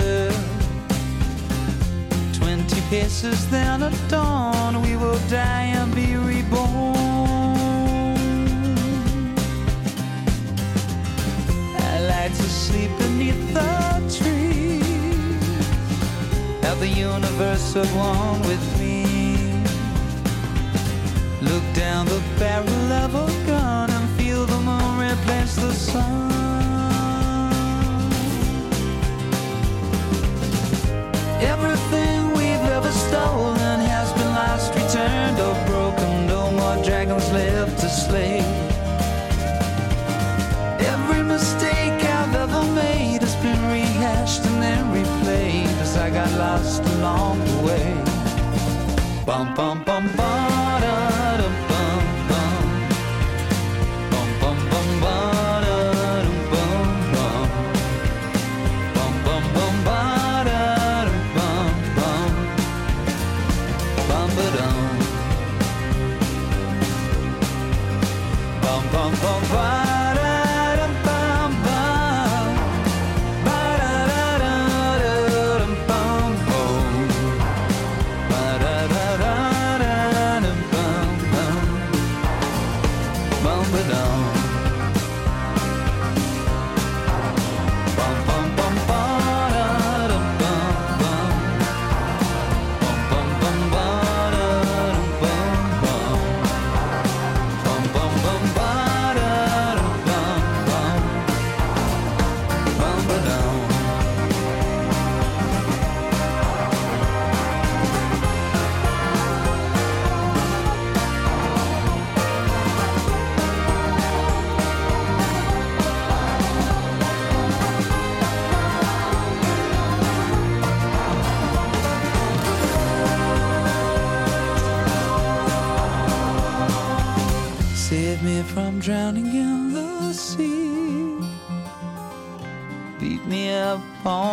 Paces, 2.90 3.48
then 3.52 3.84
at 3.84 3.94
dawn, 4.10 4.82
we 4.82 4.96
will 4.96 5.20
die 5.30 5.66
and 5.78 5.94
be 5.94 6.16
reborn. 6.16 6.98
I 11.78 12.00
like 12.08 12.36
to 12.36 12.50
sleep 12.50 12.90
beneath 12.98 13.54
the 13.54 14.02
trees. 14.18 14.82
Have 16.64 16.80
the 16.80 16.88
universe 16.88 17.76
at 17.76 17.86
one 17.96 18.42
with 18.42 18.79
Bum 49.60 49.84
bum 49.86 50.08
bum 50.18 50.39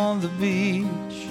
on 0.07 0.21
the 0.21 0.29
beach. 0.39 1.27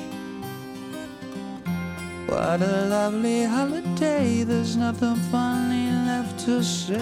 What 2.29 2.61
a 2.61 2.87
lovely 2.89 3.45
holiday. 3.45 4.45
There's 4.45 4.77
nothing 4.77 5.17
funny 5.31 5.91
left 6.05 6.45
to 6.45 6.63
say. 6.63 7.01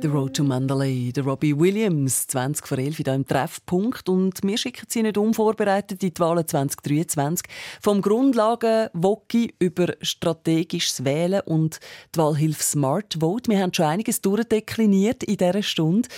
The 0.00 0.08
Road 0.08 0.34
to 0.34 0.44
Mandalay, 0.44 1.12
der 1.12 1.24
Robbie 1.24 1.56
Williams, 1.56 2.26
20 2.26 2.66
vor 2.66 2.78
11 2.78 2.96
hier 2.96 3.14
im 3.14 3.26
Treffpunkt. 3.26 4.08
Und 4.08 4.40
wir 4.42 4.58
schicken 4.58 4.86
Sie 4.88 5.02
nicht 5.02 5.18
unvorbereitet 5.18 6.02
in 6.02 6.10
die 6.12 6.20
Wahlen 6.20 6.46
2023. 6.46 7.46
Vom 7.80 8.02
Grundlagen-Woki 8.02 9.54
über 9.60 9.94
strategisches 10.02 11.04
Wählen 11.04 11.42
und 11.42 11.78
die 12.14 12.18
Wahlhilfe 12.18 12.62
Smart 12.62 13.18
Vote. 13.20 13.50
Wir 13.50 13.60
haben 13.60 13.72
schon 13.72 13.86
einiges 13.86 14.20
durchdekliniert 14.20 15.22
in 15.22 15.36
dieser 15.36 15.62
Stunde. 15.62 16.08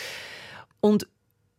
Und 0.80 1.07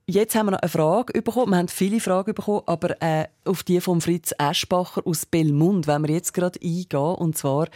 Jetzt 0.09 0.33
haben 0.33 0.47
wir 0.47 0.53
noch 0.53 0.61
eine 0.61 0.69
Frage 0.69 1.21
bekommen. 1.21 1.51
Wir 1.51 1.57
haben 1.57 1.67
viele 1.67 1.99
Fragen 1.99 2.33
bekommen, 2.33 2.63
aber 2.65 2.99
äh, 2.99 3.27
auf 3.45 3.61
die 3.61 3.79
von 3.79 4.01
Fritz 4.01 4.33
Eschbacher 4.39 5.05
aus 5.05 5.27
Belmund 5.27 5.85
wollen 5.85 6.07
wir 6.07 6.15
jetzt 6.15 6.33
gerade 6.33 6.59
eingehen. 6.63 7.15
Und 7.15 7.37
zwar 7.37 7.67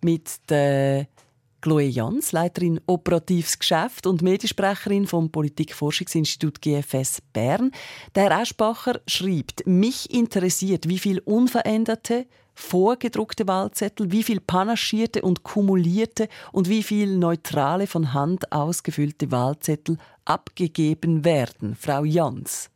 mit 0.00 0.48
der 0.48 1.06
Chloe 1.60 1.82
Jans, 1.82 2.32
Leiterin 2.32 2.80
Operatives 2.86 3.58
Geschäft 3.58 4.06
und 4.06 4.22
Mediensprecherin 4.22 5.06
vom 5.06 5.30
Politikforschungsinstitut 5.30 6.62
GFS 6.62 7.20
Bern. 7.34 7.72
Der 8.14 8.30
Herr 8.30 8.40
Eschbacher 8.40 9.02
schreibt, 9.06 9.66
mich 9.66 10.14
interessiert, 10.14 10.88
wie 10.88 10.98
viel 10.98 11.18
unveränderte, 11.18 12.24
vorgedruckte 12.54 13.46
Wahlzettel, 13.48 14.12
wie 14.12 14.22
viel 14.22 14.40
panaschierte 14.40 15.22
und 15.22 15.42
kumulierte 15.42 16.28
und 16.52 16.68
wie 16.68 16.82
viel 16.82 17.16
neutrale 17.16 17.86
von 17.86 18.12
Hand 18.12 18.52
ausgefüllte 18.52 19.30
Wahlzettel 19.30 19.98
abgegeben 20.24 21.24
werden. 21.24 21.76
Frau 21.76 22.04
Jans. 22.04 22.71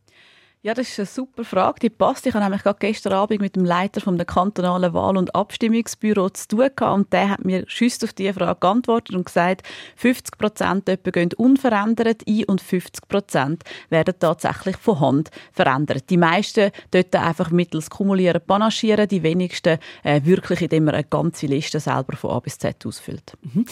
Ja, 0.67 0.75
das 0.75 0.89
ist 0.89 0.99
eine 0.99 1.07
super 1.07 1.45
Frage. 1.45 1.79
Die 1.79 1.91
passt. 1.91 2.27
Ich 2.27 2.35
habe 2.35 2.43
nämlich 2.43 2.65
gerade 2.65 2.81
gestern 2.81 3.13
Abend 3.13 3.41
mit 3.41 3.55
dem 3.55 3.65
Leiter 3.65 4.01
vom 4.01 4.19
kantonalen 4.19 4.93
Wahl- 4.95 5.17
und 5.17 5.33
Abstimmungsbüro 5.33 6.29
zu 6.31 6.49
tun 6.49 6.71
gehabt 6.75 6.97
und 6.97 7.13
der 7.13 7.31
hat 7.31 7.45
mir 7.45 7.63
schüss 7.69 8.03
auf 8.03 8.13
diese 8.13 8.35
Frage 8.35 8.59
geantwortet 8.59 9.15
und 9.15 9.27
gesagt, 9.27 9.63
50 9.95 10.37
Prozent 10.37 10.87
gehen 11.05 11.31
unverändert 11.37 12.25
ein 12.27 12.45
und 12.47 12.61
50 12.61 13.07
Prozent 13.07 13.63
werden 13.91 14.15
tatsächlich 14.19 14.77
von 14.79 14.99
Hand 14.99 15.31
verändert. 15.53 16.11
Die 16.11 16.17
meisten 16.17 16.73
dort 16.91 17.15
einfach 17.15 17.53
mittels 17.53 17.89
Kumulieren, 17.89 18.43
Panaschieren, 18.45 19.07
die 19.07 19.23
wenigsten 19.23 19.79
äh, 20.03 20.21
wirklich, 20.25 20.63
indem 20.63 20.87
man 20.87 20.97
eine 20.97 21.05
ganze 21.05 21.47
Liste 21.47 21.79
selber 21.79 22.17
von 22.17 22.33
A 22.33 22.41
bis 22.41 22.59
Z 22.59 22.85
ausfüllt. 22.85 23.35
Mhm. 23.43 23.67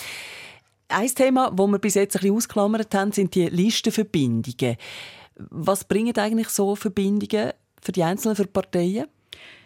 Ein 0.87 1.09
Thema, 1.09 1.51
das 1.51 1.67
wir 1.67 1.79
bis 1.81 1.95
jetzt 1.95 2.15
ein 2.15 2.21
bisschen 2.21 2.37
ausklammert 2.37 2.95
haben, 2.95 3.11
sind 3.11 3.35
die 3.35 3.49
Listenverbindungen. 3.49 4.77
Was 5.37 5.85
bringen 5.85 6.17
eigentlich 6.17 6.49
so 6.49 6.77
Verbindungen 6.77 7.53
für 7.81 7.93
die 7.93 8.03
Einzelnen, 8.03 8.37
für 8.37 8.45
die 8.45 8.51
Parteien? 8.51 9.07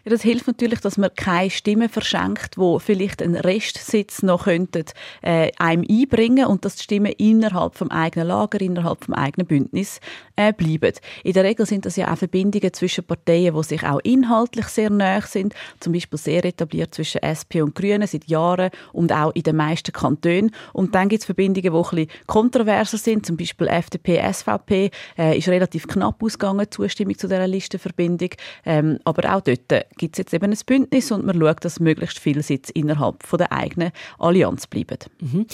Ja, 0.08 0.14
das 0.14 0.22
hilft 0.22 0.46
natürlich, 0.46 0.80
dass 0.80 0.96
man 0.96 1.10
keine 1.14 1.50
Stimmen 1.50 1.90
verschenkt, 1.90 2.56
wo 2.56 2.78
vielleicht 2.78 3.20
einen 3.20 3.34
Restsitz 3.34 4.22
noch 4.22 4.44
könnten, 4.44 4.86
äh, 5.20 5.52
einem 5.58 5.84
einbringen 5.86 6.46
und 6.46 6.64
dass 6.64 6.76
die 6.76 6.84
Stimmen 6.84 7.12
innerhalb 7.18 7.74
vom 7.74 7.90
eigenen 7.90 8.28
Lager, 8.28 8.58
innerhalb 8.58 9.04
vom 9.04 9.12
eigenen 9.12 9.46
Bündnis 9.46 10.00
äh, 10.36 10.54
bleiben. 10.54 10.94
In 11.24 11.34
der 11.34 11.44
Regel 11.44 11.66
sind 11.66 11.84
das 11.84 11.96
ja 11.96 12.10
auch 12.10 12.16
Verbindungen 12.16 12.72
zwischen 12.72 13.04
Parteien, 13.04 13.54
die 13.54 13.62
sich 13.64 13.82
auch 13.82 14.00
inhaltlich 14.02 14.68
sehr 14.68 14.88
nahe 14.88 15.20
sind, 15.20 15.54
zum 15.78 15.92
Beispiel 15.92 16.18
sehr 16.18 16.42
etabliert 16.42 16.94
zwischen 16.94 17.20
SP 17.20 17.60
und 17.60 17.74
Grünen 17.74 18.06
seit 18.06 18.24
Jahren 18.28 18.70
und 18.94 19.12
auch 19.12 19.34
in 19.34 19.42
den 19.42 19.56
meisten 19.56 19.92
Kantonen. 19.92 20.52
Und 20.72 20.94
dann 20.94 21.10
gibt 21.10 21.20
es 21.20 21.26
Verbindungen, 21.26 21.70
die 21.70 21.78
ein 21.78 21.82
bisschen 21.82 22.10
kontroverser 22.26 22.96
sind, 22.96 23.26
zum 23.26 23.36
Beispiel 23.36 23.66
FDP, 23.66 24.22
SVP 24.32 24.90
äh, 25.18 25.36
ist 25.36 25.48
relativ 25.48 25.86
knapp 25.86 26.22
ausgegangen, 26.22 26.66
Zustimmung 26.70 27.18
zu 27.18 27.28
dieser 27.28 27.46
Listenverbindung, 27.46 28.30
ähm, 28.64 29.00
aber 29.04 29.34
auch 29.34 29.42
dort 29.42 29.70
gibt 29.98 30.14
es 30.14 30.18
jetzt 30.18 30.32
eben 30.32 30.50
ein 30.50 30.58
Bündnis 30.64 31.12
und 31.12 31.26
man 31.26 31.38
schaut, 31.38 31.64
dass 31.64 31.80
möglichst 31.80 32.18
viele 32.18 32.42
Sitze 32.42 32.72
innerhalb 32.72 33.22
von 33.22 33.38
der 33.38 33.52
eigenen 33.52 33.92
Allianz 34.18 34.66
bleiben. 34.66 34.98
Mhm. 35.20 35.46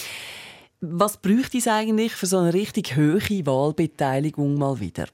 Was 0.81 1.17
bräuchte 1.17 1.57
es 1.57 1.67
eigentlich 1.67 2.13
für 2.13 2.27
so 2.27 2.37
eine 2.37 2.53
richtig 2.53 2.95
hohe 2.95 3.45
Wahlbeteiligung 3.45 4.55
mal 4.55 4.79
wieder? 4.79 5.07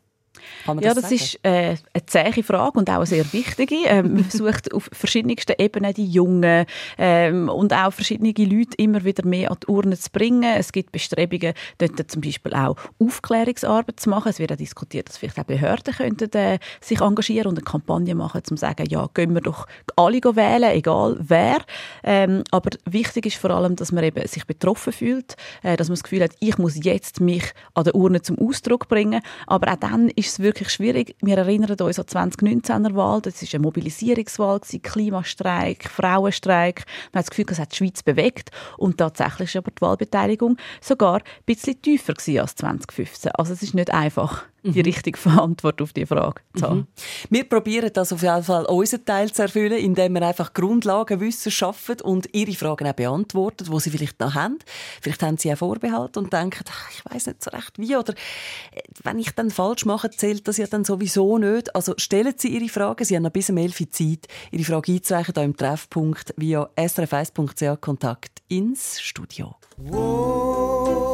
Ja, 0.68 0.94
das 0.94 1.02
das 1.02 1.12
ist 1.12 1.40
äh, 1.44 1.76
eine 1.94 2.06
zähe 2.06 2.44
Frage 2.44 2.78
und 2.78 2.90
auch 2.90 2.96
eine 2.96 3.06
sehr 3.06 3.32
wichtige. 3.34 3.76
Ähm, 3.86 4.14
man 4.14 4.24
versucht 4.30 4.74
auf 4.74 4.90
verschiedensten 4.92 5.56
Ebenen 5.58 5.94
die 5.94 6.06
Jungen 6.06 6.66
ähm, 6.98 7.50
und 7.50 7.74
auch 7.74 7.92
verschiedene 7.92 8.34
Leute 8.38 8.78
immer 8.78 9.04
wieder 9.04 9.26
mehr 9.26 9.52
an 9.52 9.58
die 9.62 9.72
Urne 9.72 9.98
zu 9.98 10.10
bringen. 10.12 10.56
Es 10.58 10.72
gibt 10.72 10.92
Bestrebungen, 10.92 11.54
dort 11.80 12.12
zum 12.12 12.22
Beispiel 12.22 12.54
auch 12.54 12.78
Aufklärungsarbeit 13.00 14.00
zu 14.00 14.10
machen. 14.10 14.30
Es 14.30 14.40
wird 14.40 14.52
auch 14.52 14.58
diskutiert, 14.58 15.10
dass 15.10 15.18
vielleicht 15.18 15.40
auch 15.40 15.44
Behörden 15.44 15.94
könnten, 15.94 16.32
äh, 16.34 16.60
sich 16.80 17.02
engagieren 17.02 17.48
und 17.48 17.58
eine 17.58 17.66
Kampagne 17.66 18.16
machen, 18.16 18.42
um 18.50 18.58
zu 18.58 18.58
sagen, 18.58 18.86
ja, 18.90 19.08
gehen 19.14 19.34
wir 19.34 19.42
doch 19.42 19.68
alle 19.96 20.22
wählen, 20.22 20.72
egal 20.72 21.18
wer. 21.20 21.58
Ähm, 22.04 22.44
aber 22.52 22.70
wichtig 22.86 23.26
ist 23.26 23.38
vor 23.38 23.52
allem, 23.52 23.76
dass 23.76 23.92
man 23.92 24.04
eben 24.04 24.26
sich 24.28 24.46
betroffen 24.46 24.94
fühlt, 24.94 25.36
äh, 25.64 25.76
dass 25.76 25.88
man 25.88 25.96
das 25.96 26.04
Gefühl 26.04 26.24
hat, 26.24 26.32
ich 26.40 26.58
muss 26.58 26.84
jetzt 26.84 27.20
mich 27.20 27.44
an 27.74 27.84
der 27.84 27.96
Urne 27.96 28.22
zum 28.22 28.38
Ausdruck 28.40 28.88
bringen. 28.88 29.22
Aber 29.48 29.72
auch 29.72 29.78
dann 29.78 30.10
ist 30.22 30.34
es 30.34 30.40
wirklich 30.40 30.70
schwierig. 30.70 31.16
Wir 31.22 31.38
erinnern 31.38 31.72
uns 31.80 32.00
an 32.00 32.06
die 32.06 32.14
2019er 32.14 32.96
Wahl. 32.96 33.22
Das 33.22 33.42
war 33.42 33.50
eine 33.54 33.62
Mobilisierungswahl, 33.64 34.60
Klimastreik, 34.60 35.90
Frauenstreik. 35.90 36.86
Man 37.12 37.20
hat 37.20 37.26
das 37.26 37.30
Gefühl, 37.32 37.46
es 37.50 37.60
hat 37.60 37.72
die 37.72 37.78
Schweiz 37.78 38.04
bewegt. 38.04 38.52
Und 38.78 38.98
tatsächlich 38.98 39.50
ist 39.50 39.56
aber 39.56 39.72
die 39.72 39.82
Wahlbeteiligung 39.82 40.58
sogar 40.80 41.16
ein 41.16 41.44
bisschen 41.46 41.82
tiefer 41.82 42.14
als 42.42 42.56
2015. 42.56 43.32
Also 43.34 43.54
es 43.54 43.64
ist 43.64 43.74
nicht 43.74 43.92
einfach, 43.92 44.46
die 44.64 44.80
Mhm. 44.80 44.86
richtige 44.86 45.20
Antwort 45.30 45.82
auf 45.82 45.94
die 45.94 46.06
Frage 46.06 46.42
zu 46.56 46.64
haben. 46.66 46.80
Mhm. 46.80 46.88
Wir 47.30 47.44
probieren 47.50 47.90
das 47.94 48.14
auf 48.14 48.22
jeden 48.22 48.44
Fall 48.44 48.66
unseren 48.66 49.06
Teil 49.06 49.32
zu 49.32 49.42
erfüllen, 49.42 49.74
indem 49.80 50.14
wir 50.14 50.22
einfach 50.22 50.54
Grundlagenwissen 50.54 51.52
schaffen 51.52 52.00
und 52.02 52.30
Ihre 52.34 52.54
Fragen 52.54 52.88
auch 52.88 52.94
beantworten, 52.94 53.68
wo 53.70 53.80
Sie 53.80 53.90
vielleicht 53.90 54.20
noch 54.20 54.36
haben. 54.36 54.60
Vielleicht 55.02 55.24
haben 55.24 55.38
Sie 55.38 55.52
auch 55.52 55.58
Vorbehalt 55.58 56.18
und 56.18 56.32
denken, 56.32 56.64
ach, 56.70 56.92
ich 56.92 57.04
weiß 57.06 57.28
nicht 57.28 57.44
so 57.44 57.50
recht 57.52 57.78
wie 57.78 57.96
oder 57.96 58.14
äh, 58.14 58.82
wenn 59.04 59.20
ich 59.20 59.32
dann 59.32 59.50
falsch 59.50 59.86
mache, 59.86 60.10
zählt 60.12 60.48
das 60.48 60.58
ja 60.58 60.68
dann 60.68 60.84
sowieso 60.86 61.38
nicht. 61.38 61.76
Also 61.76 61.94
stellen 61.98 62.34
Sie 62.38 62.50
Ihre 62.50 62.70
Fragen. 62.70 63.04
Sie 63.04 63.16
haben 63.16 63.24
noch 63.24 63.32
bis 63.32 63.50
um 63.50 63.58
11 63.58 63.80
Uhr 63.82 63.92
Zeit, 63.92 64.28
Ihre 64.52 64.64
Frage 64.64 64.92
einzureichen 64.94 65.34
hier 65.34 65.44
im 65.44 65.58
Treffpunkt 65.58 66.34
via 66.38 66.70
srf1.ch 66.78 67.82
Kontakt 67.82 68.42
ins 68.48 69.02
Studio. 69.02 69.56
Oh, 69.92 71.11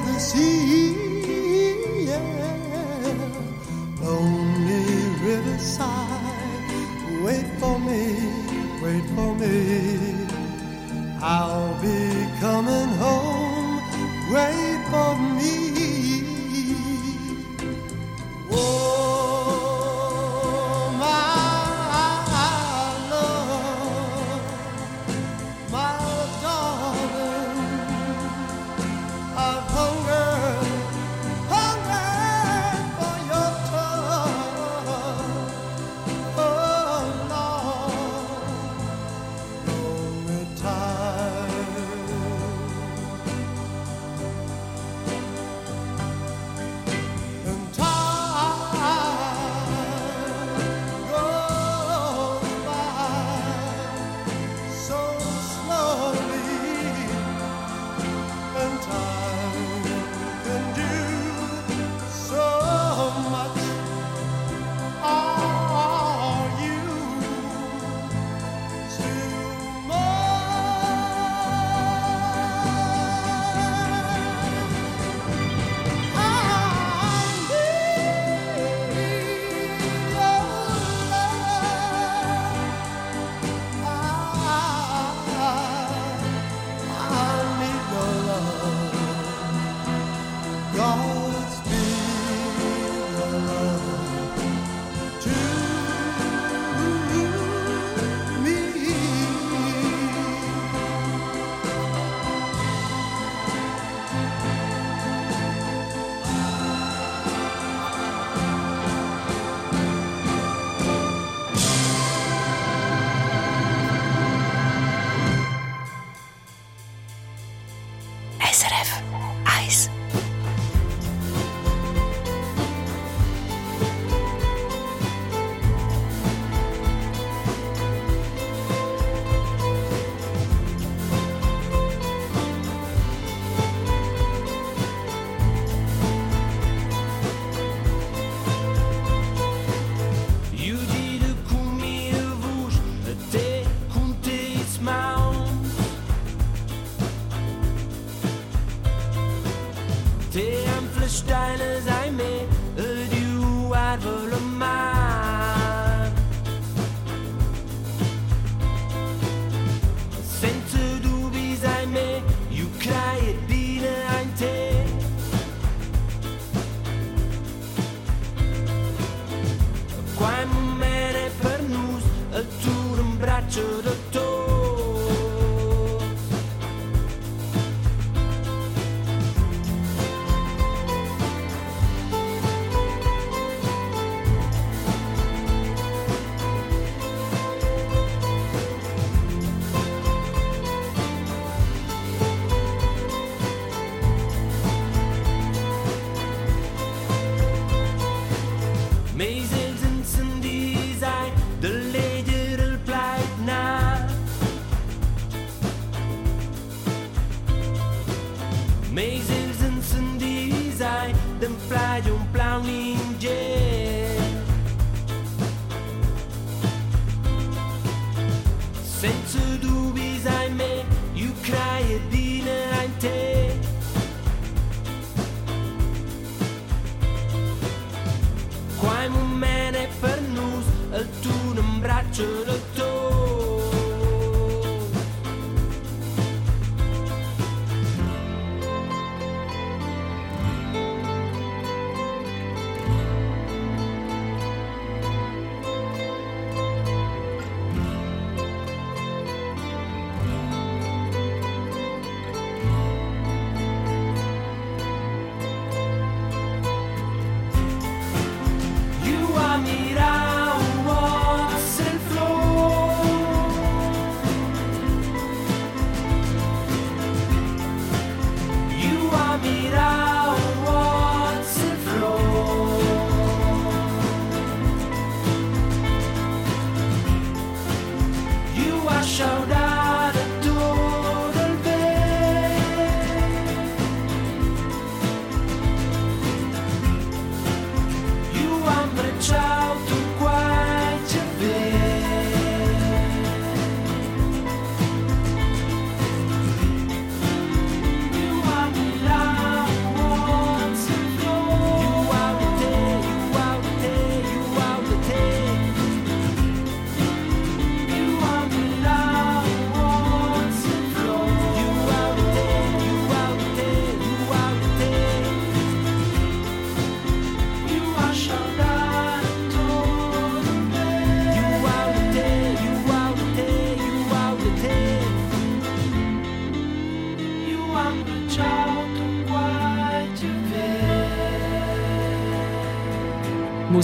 the 0.00 0.18
sea. 0.18 1.03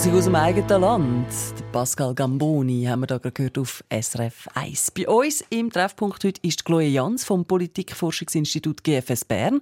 Musik 0.01 0.15
aus 0.15 0.25
dem 0.25 0.35
eigenen 0.35 0.81
Land. 0.81 1.27
Pascal 1.73 2.15
Gamboni 2.15 2.85
haben 2.85 3.01
wir 3.01 3.07
da 3.07 3.19
gerade 3.19 3.33
gehört 3.33 3.59
auf 3.59 3.85
SRF 3.91 4.49
1. 4.55 4.93
Bei 4.93 5.07
uns 5.07 5.45
im 5.51 5.71
Treffpunkt 5.71 6.25
heute 6.25 6.41
ist 6.43 6.65
Chloe 6.65 6.87
Jans 6.87 7.23
vom 7.23 7.45
Politikforschungsinstitut 7.45 8.83
GFS 8.83 9.27
Bern. 9.27 9.61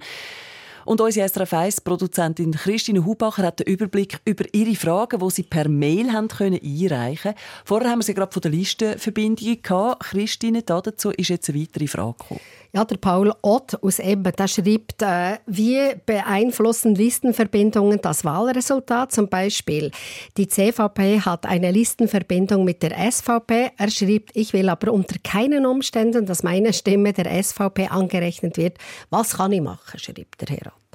Und 0.85 1.01
unsere 1.01 1.29
SRF 1.29 1.53
1-Produzentin 1.53 2.53
Christine 2.53 3.05
Hubacher 3.05 3.43
hat 3.43 3.59
den 3.59 3.67
Überblick 3.67 4.21
über 4.25 4.45
ihre 4.53 4.77
Fragen, 4.77 5.19
die 5.19 5.31
sie 5.31 5.43
per 5.43 5.69
Mail 5.69 6.13
haben 6.13 6.29
können 6.29 6.61
einreichen 6.63 7.35
Vorher 7.65 7.91
haben 7.91 7.99
wir 7.99 8.05
sie 8.05 8.15
gerade 8.15 8.33
von 8.33 8.41
der 8.41 8.53
Listenverbindung 8.53 9.61
gehabt. 9.61 10.05
Christine, 10.05 10.63
dazu 10.63 11.11
ist 11.11 11.31
jetzt 11.31 11.51
eine 11.51 11.61
weitere 11.61 11.89
Frage 11.89 12.15
gekommen. 12.17 12.41
Ja, 12.73 12.85
der 12.85 12.99
Paul 12.99 13.33
Ott 13.41 13.83
aus 13.83 13.99
Ebben, 13.99 14.33
der 14.37 14.47
schreibt, 14.47 15.01
äh, 15.01 15.39
wie 15.47 15.95
beeinflussen 16.05 16.95
Listenverbindungen 16.95 17.99
das 18.03 18.25
Wahlresultat? 18.27 19.11
Zum 19.11 19.29
Beispiel, 19.29 19.91
die 20.37 20.49
CVP 20.49 21.21
hat 21.21 21.47
eine 21.47 21.71
Listenverbindung 21.71 22.65
mit 22.65 22.83
der 22.83 23.11
SVP. 23.11 23.71
Er 23.77 23.91
schreibt, 23.91 24.37
ich 24.37 24.53
will 24.53 24.69
aber 24.69 24.93
unter 24.93 25.17
keinen 25.25 25.65
Umständen, 25.65 26.27
dass 26.27 26.43
meine 26.43 26.75
Stimme 26.75 27.15
der 27.15 27.43
SVP 27.43 27.89
angerechnet 27.89 28.59
wird. 28.59 28.77
Was 29.09 29.39
kann 29.39 29.53
ich 29.53 29.63
machen, 29.63 29.99
schreibt 29.99 30.41
der 30.43 30.55
Herr 30.55 30.67
Ott. 30.67 30.88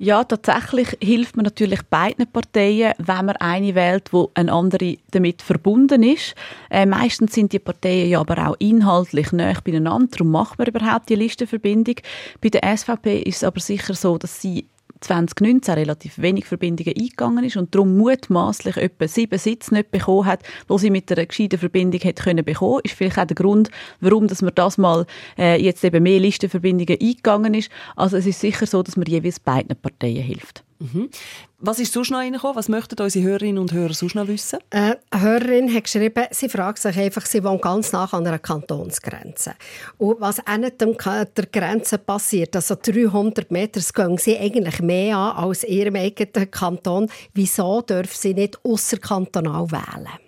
Ja, 0.00 0.22
tatsächlich 0.22 0.96
hilft 1.02 1.36
man 1.36 1.42
natürlich 1.42 1.82
beiden 1.82 2.30
Parteien, 2.30 2.92
wenn 2.98 3.26
man 3.26 3.36
eine 3.36 3.74
wählt, 3.74 4.12
wo 4.12 4.30
eine 4.34 4.52
andere 4.52 4.96
damit 5.10 5.42
verbunden 5.42 6.04
ist. 6.04 6.36
Äh, 6.70 6.86
meistens 6.86 7.34
sind 7.34 7.52
die 7.52 7.58
Parteien 7.58 8.08
ja 8.08 8.20
aber 8.20 8.48
auch 8.48 8.56
inhaltlich 8.60 9.32
näher 9.32 9.60
beieinander, 9.64 10.06
darum 10.12 10.30
macht 10.30 10.56
man 10.56 10.68
überhaupt 10.68 11.08
die 11.08 11.16
Listenverbindung. 11.16 11.96
Bei 12.40 12.48
der 12.48 12.76
SVP 12.76 13.22
ist 13.22 13.38
es 13.38 13.44
aber 13.44 13.58
sicher 13.58 13.94
so, 13.94 14.18
dass 14.18 14.40
sie 14.40 14.66
2019 15.00 15.74
relativ 15.74 16.18
wenig 16.18 16.46
Verbindungen 16.46 16.94
eingegangen 16.96 17.44
ist 17.44 17.56
und 17.56 17.74
darum 17.74 17.96
mutmaßlich 17.96 18.76
etwa 18.76 19.08
sieben 19.08 19.38
Sitze 19.38 19.74
nicht 19.74 19.90
bekommen 19.90 20.26
hat, 20.26 20.42
wo 20.66 20.78
sie 20.78 20.90
mit 20.90 21.10
einer 21.10 21.26
gescheiten 21.26 21.58
Verbindung 21.58 22.00
hätte 22.00 22.22
können 22.22 22.44
bekommen. 22.44 22.80
Ist 22.84 22.94
vielleicht 22.94 23.18
auch 23.18 23.26
der 23.26 23.36
Grund, 23.36 23.70
warum 24.00 24.28
dass 24.28 24.42
man 24.42 24.54
das 24.54 24.78
mal 24.78 25.06
äh, 25.38 25.60
jetzt 25.62 25.84
eben 25.84 26.02
mehr 26.02 26.20
Listenverbindungen 26.20 26.98
eingegangen 27.00 27.54
ist. 27.54 27.70
Also 27.96 28.16
es 28.16 28.26
ist 28.26 28.40
sicher 28.40 28.66
so, 28.66 28.82
dass 28.82 28.96
man 28.96 29.06
jeweils 29.06 29.40
beiden 29.40 29.76
Parteien 29.76 30.22
hilft. 30.22 30.64
Mhm. 30.78 31.10
Was 31.58 31.80
ist 31.80 31.92
sonst 31.92 32.10
noch 32.10 32.18
reingekommen? 32.18 32.56
Was 32.56 32.68
möchten 32.68 33.00
unsere 33.00 33.24
Hörerinnen 33.24 33.58
und 33.58 33.72
Hörer 33.72 33.92
sonst 33.92 34.14
noch 34.14 34.28
wissen? 34.28 34.60
Äh, 34.70 34.94
eine 35.10 35.22
Hörerin 35.22 35.74
hat 35.74 35.84
geschrieben, 35.84 36.24
sie 36.30 36.48
fragt 36.48 36.78
sich 36.78 36.96
einfach, 36.96 37.26
sie 37.26 37.42
wohnt 37.42 37.62
ganz 37.62 37.90
nah 37.92 38.04
an 38.04 38.26
einer 38.26 38.38
Kantonsgrenze. 38.38 39.54
Und 39.96 40.20
was 40.20 40.38
an 40.46 40.62
der 40.62 41.46
Grenze 41.52 41.98
passiert, 41.98 42.54
also 42.54 42.76
300 42.80 43.50
Meter, 43.50 43.80
das 43.80 43.92
gehen 43.92 44.18
sie 44.18 44.38
eigentlich 44.38 44.80
mehr 44.80 45.16
an 45.16 45.36
als 45.36 45.64
ihrem 45.64 45.96
eigenen 45.96 46.50
Kanton. 46.50 47.10
Wieso 47.34 47.80
dürfen 47.82 48.16
sie 48.16 48.34
nicht 48.34 48.64
außerkantonal 48.64 49.70
wählen? 49.72 50.27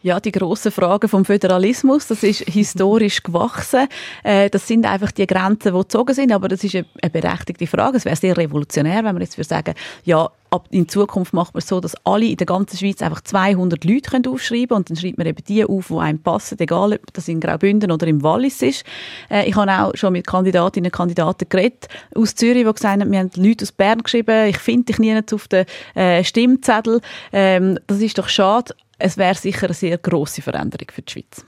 Ja, 0.00 0.20
die 0.20 0.30
grossen 0.30 0.70
Fragen 0.70 1.08
vom 1.08 1.24
Föderalismus, 1.24 2.06
das 2.06 2.22
ist 2.22 2.40
historisch 2.46 3.20
gewachsen. 3.22 3.88
Äh, 4.22 4.48
das 4.48 4.68
sind 4.68 4.86
einfach 4.86 5.10
die 5.10 5.26
Grenzen, 5.26 5.72
die 5.72 5.78
gezogen 5.78 6.14
sind, 6.14 6.30
aber 6.30 6.46
das 6.46 6.62
ist 6.62 6.76
eine, 6.76 7.10
berechtigte 7.10 7.66
Frage. 7.66 7.96
Es 7.96 8.04
wäre 8.04 8.14
sehr 8.14 8.36
revolutionär, 8.36 8.98
wenn 8.98 9.14
man 9.14 9.22
jetzt 9.22 9.36
würde 9.36 9.48
sagen, 9.48 9.74
ja, 10.04 10.30
ab 10.50 10.68
in 10.70 10.88
Zukunft 10.88 11.32
macht 11.32 11.52
man 11.54 11.58
es 11.58 11.68
so, 11.68 11.80
dass 11.80 11.94
alle 12.04 12.26
in 12.26 12.36
der 12.36 12.46
ganzen 12.46 12.78
Schweiz 12.78 13.02
einfach 13.02 13.22
200 13.22 13.84
Leute 13.84 14.10
können 14.10 14.26
aufschreiben 14.28 14.76
und 14.76 14.88
dann 14.88 14.96
schreibt 14.96 15.18
man 15.18 15.26
eben 15.26 15.44
die 15.44 15.64
auf, 15.64 15.88
die 15.88 15.94
einem 15.96 16.22
passen, 16.22 16.58
egal 16.60 16.92
ob 16.92 17.12
das 17.12 17.26
in 17.26 17.40
Graubünden 17.40 17.90
oder 17.90 18.06
im 18.06 18.22
Wallis 18.22 18.62
ist. 18.62 18.84
Äh, 19.28 19.48
ich 19.48 19.56
habe 19.56 19.70
auch 19.72 19.96
schon 19.96 20.12
mit 20.12 20.28
Kandidatinnen 20.28 20.90
und 20.90 20.96
Kandidaten 20.96 21.48
geredet 21.48 21.88
aus 22.14 22.36
Zürich, 22.36 22.64
die 22.64 22.72
gesagt 22.72 23.00
haben, 23.00 23.10
wir 23.10 23.18
haben 23.18 23.30
Leute 23.34 23.64
aus 23.64 23.72
Bern 23.72 24.02
geschrieben, 24.02 24.48
ich 24.48 24.58
finde 24.58 24.84
dich 24.84 24.98
nie 25.00 25.20
auf 25.32 25.48
den 25.48 25.66
äh, 25.96 26.22
Stimmzettel. 26.22 27.00
Ähm, 27.32 27.80
das 27.88 28.00
ist 28.00 28.16
doch 28.16 28.28
schade. 28.28 28.74
Es 28.98 29.16
wäre 29.16 29.34
sicher 29.34 29.66
eine 29.66 29.74
sehr 29.74 29.98
grosse 29.98 30.42
Veränderung 30.42 30.88
für 30.90 31.02
die 31.02 31.12
Schweiz. 31.12 31.44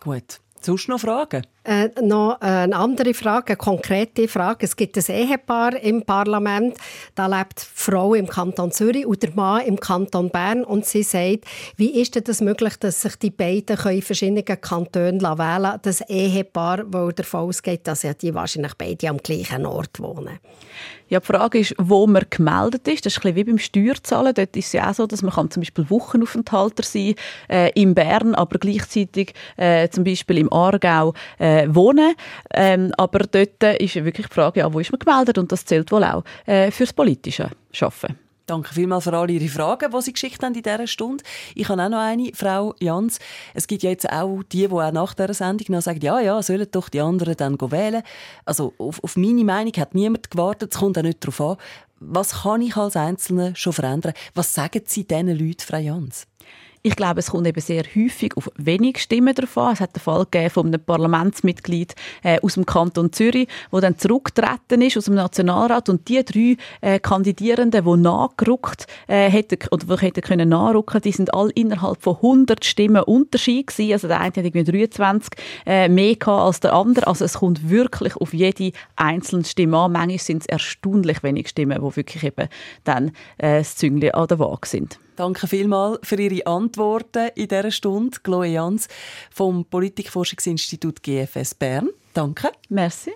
Gut. 0.00 0.40
Sonst 0.60 0.88
noch 0.88 1.00
Fragen? 1.00 1.46
Äh, 1.64 1.90
noch 2.02 2.40
eine 2.40 2.74
andere 2.74 3.14
Frage, 3.14 3.52
eine 3.52 3.56
konkrete 3.56 4.26
Frage. 4.26 4.66
Es 4.66 4.74
gibt 4.74 4.96
ein 4.96 5.14
Ehepaar 5.14 5.80
im 5.80 6.02
Parlament, 6.02 6.76
da 7.14 7.26
lebt 7.26 7.60
die 7.60 7.66
Frau 7.72 8.14
im 8.14 8.26
Kanton 8.26 8.72
Zürich 8.72 9.06
und 9.06 9.22
der 9.22 9.30
Mann 9.34 9.64
im 9.64 9.78
Kanton 9.78 10.30
Bern 10.30 10.64
und 10.64 10.86
sie 10.86 11.04
sagt, 11.04 11.44
wie 11.76 12.00
ist 12.00 12.16
denn 12.16 12.24
das 12.24 12.40
möglich, 12.40 12.76
dass 12.78 13.02
sich 13.02 13.14
die 13.16 13.30
beiden 13.30 13.78
in 13.78 14.02
verschiedenen 14.02 14.44
Kantonen 14.44 15.20
wählen 15.20 15.62
können, 15.62 15.78
das 15.82 16.00
Ehepaar, 16.08 16.82
weil 16.86 17.12
davon 17.12 17.48
ausgeht, 17.48 17.86
dass 17.86 18.02
ja 18.02 18.12
die 18.12 18.34
wahrscheinlich 18.34 18.74
beide 18.74 19.08
am 19.08 19.18
gleichen 19.18 19.64
Ort 19.64 20.00
wohnen. 20.00 20.40
Ja, 21.12 21.20
die 21.20 21.26
Frage 21.26 21.58
ist, 21.58 21.74
wo 21.76 22.06
man 22.06 22.24
gemeldet 22.30 22.88
ist. 22.88 23.04
Das 23.04 23.12
ist 23.12 23.18
ein 23.18 23.34
bisschen 23.34 23.36
wie 23.36 23.44
beim 23.44 23.58
Steuerzahlen. 23.58 24.32
Dort 24.32 24.56
ist 24.56 24.68
es 24.68 24.72
ja 24.72 24.88
auch 24.90 24.94
so, 24.94 25.06
dass 25.06 25.20
man 25.20 25.50
zum 25.50 25.60
Beispiel 25.60 25.90
Wochenaufenthalter 25.90 26.82
sein 26.84 27.16
äh, 27.50 27.70
in 27.74 27.94
Bern, 27.94 28.34
aber 28.34 28.58
gleichzeitig 28.58 29.34
äh, 29.58 29.90
zum 29.90 30.04
Beispiel 30.04 30.38
im 30.38 30.50
Aargau 30.50 31.12
äh, 31.38 31.51
wohnen. 31.68 32.14
Ähm, 32.52 32.92
aber 32.96 33.20
dort 33.20 33.62
ist 33.80 33.94
wirklich 33.96 34.26
die 34.26 34.34
Frage, 34.34 34.60
ja, 34.60 34.72
wo 34.72 34.80
ist 34.80 34.92
man 34.92 34.98
gemeldet? 34.98 35.38
Und 35.38 35.52
das 35.52 35.64
zählt 35.64 35.90
wohl 35.92 36.04
auch 36.04 36.24
äh, 36.46 36.70
fürs 36.70 36.92
politische 36.92 37.50
Schaffen. 37.70 38.18
Danke 38.46 38.74
vielmals 38.74 39.04
für 39.04 39.16
alle 39.16 39.32
Ihre 39.32 39.48
Fragen, 39.48 39.90
die 39.90 40.02
Sie 40.02 40.12
geschickt 40.12 40.42
haben 40.42 40.54
in 40.54 40.62
dieser 40.62 40.86
Stunde. 40.86 41.22
Ich 41.54 41.68
habe 41.68 41.82
auch 41.82 41.88
noch 41.88 42.00
eine, 42.00 42.32
Frau 42.34 42.74
Jans. 42.80 43.18
Es 43.54 43.66
gibt 43.66 43.82
ja 43.82 43.90
jetzt 43.90 44.10
auch 44.10 44.42
die, 44.42 44.66
die 44.66 44.72
auch 44.72 44.92
nach 44.92 45.14
dieser 45.14 45.34
Sendung 45.34 45.76
noch 45.76 45.82
sagen, 45.82 46.00
ja, 46.02 46.20
ja, 46.20 46.42
sollen 46.42 46.66
doch 46.70 46.88
die 46.88 47.00
anderen 47.00 47.36
dann 47.36 47.60
wählen. 47.60 48.02
Also 48.44 48.74
auf, 48.78 49.02
auf 49.02 49.16
meine 49.16 49.44
Meinung 49.44 49.72
hat 49.76 49.94
niemand 49.94 50.30
gewartet, 50.30 50.74
es 50.74 50.80
kommt 50.80 50.98
auch 50.98 51.02
nicht 51.02 51.22
darauf 51.22 51.40
an. 51.40 51.56
Was 52.00 52.42
kann 52.42 52.62
ich 52.62 52.76
als 52.76 52.96
Einzelne 52.96 53.54
schon 53.54 53.72
verändern? 53.72 54.12
Was 54.34 54.52
sagen 54.52 54.82
Sie 54.86 55.06
diesen 55.06 55.28
Leuten, 55.28 55.60
Frau 55.60 55.78
Jans? 55.78 56.26
Ich 56.84 56.96
glaube, 56.96 57.20
es 57.20 57.30
kommt 57.30 57.46
eben 57.46 57.60
sehr 57.60 57.84
häufig 57.94 58.36
auf 58.36 58.50
wenig 58.56 58.98
Stimmen 58.98 59.36
davon. 59.36 59.72
Es 59.72 59.78
hat 59.78 59.94
den 59.94 60.00
Fall 60.00 60.24
gegeben 60.24 60.50
von 60.50 60.66
einem 60.66 60.84
Parlamentsmitglied 60.84 61.94
äh, 62.24 62.40
aus 62.40 62.54
dem 62.54 62.66
Kanton 62.66 63.12
Zürich, 63.12 63.46
wo 63.70 63.78
dann 63.78 63.98
zurückgetreten 63.98 64.82
ist 64.82 64.96
aus 64.96 65.04
dem 65.04 65.14
Nationalrat 65.14 65.88
und 65.88 66.08
die 66.08 66.24
drei 66.24 66.56
äh, 66.80 66.98
Kandidierenden, 66.98 67.84
die 67.84 67.96
nachgerückt 67.98 68.88
äh, 69.06 69.30
hätten 69.30 69.58
oder 69.70 69.96
die 69.96 70.02
hätten 70.04 70.22
können 70.22 70.48
nachrücken, 70.48 71.00
die 71.02 71.12
sind 71.12 71.32
alle 71.32 71.52
innerhalb 71.52 72.02
von 72.02 72.16
100 72.16 72.64
Stimmen 72.64 73.04
Unterschied 73.04 73.68
gewesen. 73.68 73.92
Also 73.92 74.08
der 74.08 74.18
eine 74.18 74.34
hat 74.34 74.38
irgendwie 74.38 74.64
23 74.64 75.34
äh, 75.64 75.88
mehr 75.88 76.16
gehabt 76.16 76.40
als 76.40 76.58
der 76.58 76.72
andere. 76.72 77.06
Also 77.06 77.24
es 77.24 77.34
kommt 77.34 77.70
wirklich 77.70 78.16
auf 78.16 78.34
jede 78.34 78.72
einzelne 78.96 79.44
Stimme 79.44 79.78
an. 79.78 79.92
Manchmal 79.92 80.18
sind 80.18 80.42
es 80.42 80.46
erstaunlich 80.46 81.22
wenig 81.22 81.48
Stimmen, 81.48 81.78
die 81.80 81.96
wirklich 81.96 82.24
eben 82.24 82.48
dann 82.82 83.10
äh, 83.38 83.58
das 83.58 83.76
Züngli 83.76 84.10
an 84.10 84.26
der 84.26 84.40
Waage 84.40 84.66
sind. 84.66 84.98
Danke 85.16 85.46
vielmals 85.46 85.98
für 86.02 86.20
Ihre 86.20 86.46
Antworten 86.46 87.30
in 87.34 87.48
dieser 87.48 87.70
Stunde. 87.70 88.18
Chloe 88.22 88.46
Jans 88.46 88.88
vom 89.30 89.64
Politikforschungsinstitut 89.64 91.02
GFS 91.02 91.54
Bern. 91.54 91.90
Danke. 92.14 92.50
Merci. 92.68 93.12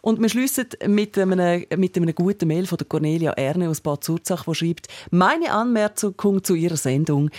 Und 0.00 0.20
wir 0.20 0.28
schließen 0.28 0.66
mit 0.86 1.18
einem, 1.18 1.64
mit 1.76 1.96
einem 1.96 2.14
guten 2.14 2.48
Mail 2.48 2.66
von 2.66 2.78
der 2.78 2.86
Cornelia 2.86 3.32
Erne 3.32 3.68
aus 3.68 3.82
Bad 3.82 4.04
Zurzach, 4.04 4.44
die 4.44 4.54
schreibt, 4.54 4.88
meine 5.10 5.52
Anmerkung 5.52 6.42
zu 6.42 6.54
Ihrer 6.54 6.76
Sendung. 6.76 7.30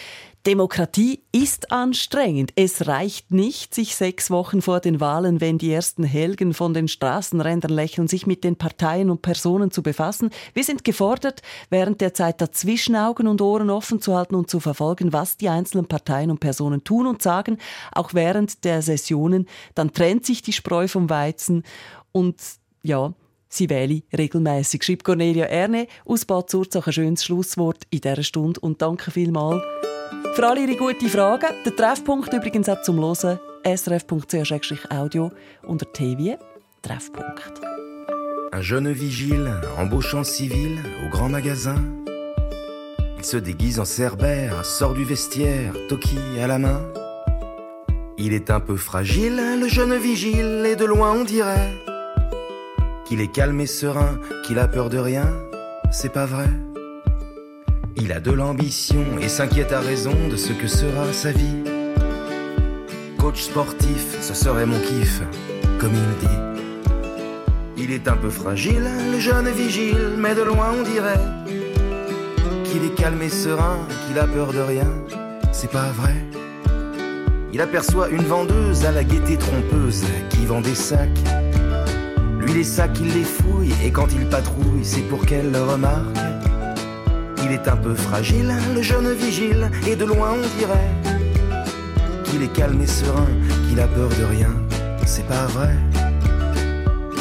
Demokratie 0.47 1.21
ist 1.33 1.73
anstrengend. 1.73 2.53
Es 2.55 2.87
reicht 2.87 3.31
nicht, 3.31 3.75
sich 3.75 3.97
sechs 3.97 4.31
Wochen 4.31 4.61
vor 4.61 4.79
den 4.79 5.01
Wahlen, 5.01 5.41
wenn 5.41 5.57
die 5.57 5.71
ersten 5.71 6.05
Helgen 6.05 6.53
von 6.53 6.73
den 6.73 6.87
Straßenrändern 6.87 7.71
lächeln, 7.71 8.07
sich 8.07 8.25
mit 8.25 8.45
den 8.45 8.55
Parteien 8.55 9.09
und 9.09 9.21
Personen 9.21 9.69
zu 9.69 9.83
befassen. 9.83 10.29
Wir 10.53 10.63
sind 10.63 10.85
gefordert, 10.85 11.41
während 11.69 11.99
der 11.99 12.13
Zeit 12.13 12.39
dazwischen 12.39 12.95
Augen 12.95 13.27
und 13.27 13.41
Ohren 13.41 13.69
offen 13.69 13.99
zu 13.99 14.15
halten 14.15 14.35
und 14.35 14.49
zu 14.49 14.61
verfolgen, 14.61 15.11
was 15.11 15.35
die 15.35 15.49
einzelnen 15.49 15.87
Parteien 15.87 16.31
und 16.31 16.39
Personen 16.39 16.85
tun 16.85 17.05
und 17.05 17.21
sagen, 17.21 17.57
auch 17.91 18.13
während 18.13 18.63
der 18.63 18.81
Sessionen. 18.81 19.45
Dann 19.75 19.91
trennt 19.91 20.25
sich 20.25 20.41
die 20.41 20.53
Spreu 20.53 20.87
vom 20.87 21.09
Weizen 21.09 21.63
und 22.13 22.37
ja, 22.81 23.13
sie 23.49 23.69
wähle 23.69 24.03
regelmäßig. 24.17 24.83
Schreibt 24.83 25.03
Cornelia 25.03 25.47
Erne 25.47 25.87
aus 26.05 26.23
Bad 26.23 26.49
Zurzach 26.49 26.87
ein 26.87 26.93
schönes 26.93 27.25
Schlusswort 27.25 27.83
in 27.89 27.99
dieser 27.99 28.23
Stunde 28.23 28.61
und 28.61 28.81
danke 28.81 29.11
vielmals 29.11 29.61
für 30.35 30.47
alle 30.47 30.61
Ihre 30.61 30.75
guten. 30.75 31.09
Der 31.09 31.75
Treffpunkt 31.75 32.33
übrigens 32.33 32.69
zum 32.83 33.15
srf.ch-audio 33.63 35.31
unter 35.67 35.91
TV 35.91 36.37
Treffpunkt. 36.81 37.61
Un 38.51 38.61
jeune 38.61 38.93
vigile, 38.93 39.51
embauchant 39.77 40.23
civil 40.23 40.79
au 41.05 41.09
grand 41.09 41.29
magasin. 41.29 41.75
Il 43.17 43.25
se 43.25 43.37
déguise 43.37 43.79
en 43.79 43.85
cerbère, 43.85 44.65
sort 44.65 44.93
du 44.93 45.03
vestiaire, 45.03 45.73
Toki 45.87 46.17
à 46.41 46.47
la 46.47 46.57
main. 46.57 46.81
Il 48.17 48.33
est 48.33 48.49
un 48.49 48.59
peu 48.59 48.77
fragile, 48.77 49.59
le 49.59 49.67
jeune 49.67 49.97
vigile, 49.97 50.65
et 50.65 50.75
de 50.75 50.85
loin 50.85 51.13
on 51.13 51.23
dirait 51.23 51.73
qu'il 53.09 53.21
est 53.21 53.31
calme 53.31 53.59
et 53.59 53.65
serein, 53.65 54.19
qu'il 54.45 54.59
a 54.59 54.67
peur 54.67 54.89
de 54.89 54.99
rien. 54.99 55.33
C'est 55.91 56.13
pas 56.13 56.27
vrai. 56.27 56.47
Il 57.95 58.11
a 58.11 58.19
de 58.19 58.31
l'ambition 58.31 59.05
et 59.21 59.29
s'inquiète 59.29 59.71
à 59.71 59.79
raison 59.79 60.15
de 60.29 60.35
ce 60.35 60.53
que 60.53 60.67
sera 60.67 61.11
sa 61.11 61.31
vie. 61.31 61.63
Coach 63.17 63.43
sportif, 63.43 64.17
ce 64.21 64.33
serait 64.33 64.65
mon 64.65 64.79
kiff, 64.79 65.21
comme 65.79 65.93
il 65.93 66.27
dit. 66.27 66.35
Il 67.77 67.91
est 67.91 68.07
un 68.07 68.17
peu 68.17 68.29
fragile, 68.29 68.87
le 69.11 69.19
jeune 69.19 69.49
vigile, 69.49 70.15
mais 70.17 70.35
de 70.35 70.41
loin 70.41 70.73
on 70.79 70.83
dirait 70.83 71.19
qu'il 72.65 72.83
est 72.85 72.95
calme 72.95 73.21
et 73.21 73.29
serein, 73.29 73.77
qu'il 74.07 74.19
a 74.19 74.27
peur 74.27 74.53
de 74.53 74.59
rien. 74.59 74.91
C'est 75.51 75.71
pas 75.71 75.89
vrai. 75.91 76.15
Il 77.51 77.61
aperçoit 77.61 78.09
une 78.09 78.23
vendeuse 78.23 78.85
à 78.85 78.91
la 78.91 79.03
gaieté 79.03 79.37
trompeuse 79.37 80.03
qui 80.29 80.45
vend 80.45 80.61
des 80.61 80.75
sacs. 80.75 81.09
Lui, 82.39 82.53
les 82.53 82.63
sacs, 82.63 82.99
il 83.01 83.13
les 83.13 83.23
fouille 83.23 83.73
et 83.83 83.91
quand 83.91 84.07
il 84.13 84.25
patrouille, 84.27 84.83
c'est 84.83 85.01
pour 85.01 85.25
qu'elle 85.25 85.51
le 85.51 85.61
remarque. 85.61 86.17
Il 87.49 87.55
est 87.55 87.67
un 87.67 87.77
peu 87.77 87.95
fragile, 87.95 88.53
le 88.75 88.81
jeune 88.83 89.11
vigile, 89.11 89.71
et 89.87 89.95
de 89.95 90.05
loin 90.05 90.33
on 90.33 90.59
dirait 90.59 90.91
qu'il 92.25 92.43
est 92.43 92.53
calme 92.53 92.79
et 92.79 92.85
serein, 92.85 93.25
qu'il 93.67 93.79
a 93.79 93.87
peur 93.87 94.09
de 94.09 94.23
rien. 94.25 94.53
C'est 95.07 95.25
pas 95.25 95.47
vrai. 95.47 95.73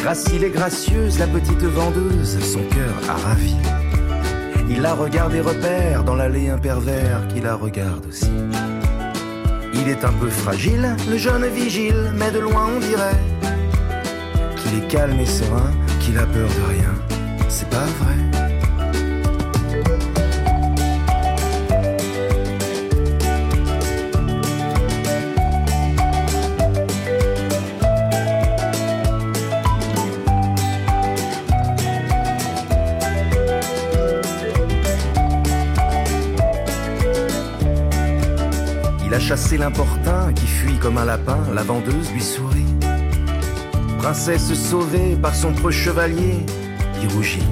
Gracile 0.03 0.45
et 0.45 0.51
gracieuse, 0.51 1.19
la 1.19 1.29
petite 1.29 1.63
vendeuse, 1.63 2.39
son 2.45 2.59
cœur 2.59 2.95
a 3.09 3.15
ravi. 3.15 3.57
Il 4.69 4.83
la 4.83 4.93
regarde 4.93 5.35
et 5.35 5.41
repère 5.41 6.05
dans 6.05 6.15
l'allée 6.15 6.51
un 6.51 6.59
pervers 6.59 7.27
qui 7.29 7.41
la 7.41 7.55
regarde 7.55 8.05
aussi. 8.07 8.31
Il 9.73 9.89
est 9.89 10.05
un 10.05 10.13
peu 10.13 10.29
fragile, 10.29 10.95
le 11.11 11.17
jeune 11.17 11.47
vigile, 11.47 12.13
mais 12.15 12.31
de 12.31 12.41
loin 12.41 12.69
on 12.77 12.81
dirait 12.81 13.19
qu'il 14.57 14.79
est 14.79 14.89
calme 14.89 15.19
et 15.21 15.27
serein, 15.27 15.71
qu'il 16.01 16.19
a 16.19 16.27
peur 16.27 16.49
de 16.49 16.75
rien. 16.75 16.95
C'est 17.49 17.71
pas 17.71 17.87
vrai. 18.01 18.48
Chassé 39.29 39.59
l'importun 39.59 40.33
qui 40.33 40.47
fuit 40.47 40.79
comme 40.79 40.97
un 40.97 41.05
lapin, 41.05 41.37
la 41.53 41.63
vendeuse 41.63 42.11
lui 42.15 42.23
sourit. 42.23 42.65
Princesse 43.99 44.55
sauvée 44.55 45.19
par 45.21 45.35
son 45.35 45.53
preux 45.53 45.71
chevalier, 45.71 46.47
il 47.03 47.09
rougit. 47.11 47.45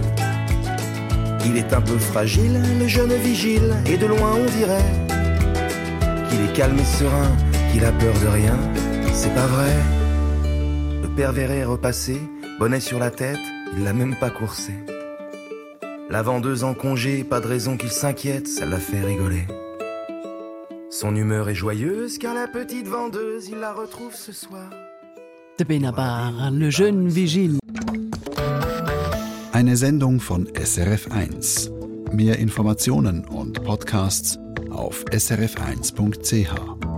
Il 1.45 1.59
est 1.59 1.75
un 1.75 1.83
peu 1.83 1.99
fragile, 1.99 2.63
le 2.81 2.89
jeune 2.89 3.13
vigile, 3.17 3.75
et 3.85 3.99
de 3.99 4.07
loin 4.07 4.39
on 4.39 4.47
dirait 4.57 4.91
qu'il 6.31 6.41
est 6.49 6.53
calme 6.55 6.79
et 6.79 6.85
serein, 6.99 7.37
qu'il 7.71 7.85
a 7.85 7.93
peur 7.93 8.15
de 8.23 8.29
rien. 8.29 8.57
C'est 9.13 9.35
pas 9.35 9.47
vrai. 9.47 9.77
Le 11.03 11.09
pervers 11.15 11.51
est 11.51 11.65
repassé, 11.65 12.19
bonnet 12.59 12.81
sur 12.81 12.99
la 12.99 13.11
tête, 13.11 13.37
il 13.77 13.85
l'a 13.85 13.93
même 13.93 14.17
pas 14.19 14.31
coursé. 14.31 14.73
La 16.09 16.23
vendeuse 16.23 16.65
en 16.65 16.73
congé, 16.73 17.23
pas 17.23 17.41
de 17.41 17.49
raison 17.49 17.77
qu'il 17.77 17.91
s'inquiète, 17.91 18.49
ça 18.49 18.65
l'a 18.65 18.79
fait 18.79 19.05
rigoler. 19.05 19.47
Son 20.99 21.15
humeur 21.15 21.51
est 21.51 21.55
joyeuse 21.55 22.17
car 22.17 22.35
la 22.35 22.49
petite 22.49 22.89
vendeuse, 22.89 23.51
il 23.51 23.59
la 23.59 23.75
retrouve 23.75 24.15
ce 24.15 24.33
soir. 24.33 24.71
Der 25.59 25.67
Benabar, 25.67 26.51
Le 26.51 26.71
Jeune 26.71 27.11
Vigile. 27.11 27.59
Eine 29.53 29.77
Sendung 29.77 30.21
von 30.21 30.47
SRF1. 30.47 31.71
Mehr 32.13 32.39
Informationen 32.39 33.27
und 33.27 33.63
Podcasts 33.63 34.39
auf 34.71 35.05
srf1.ch. 35.13 36.96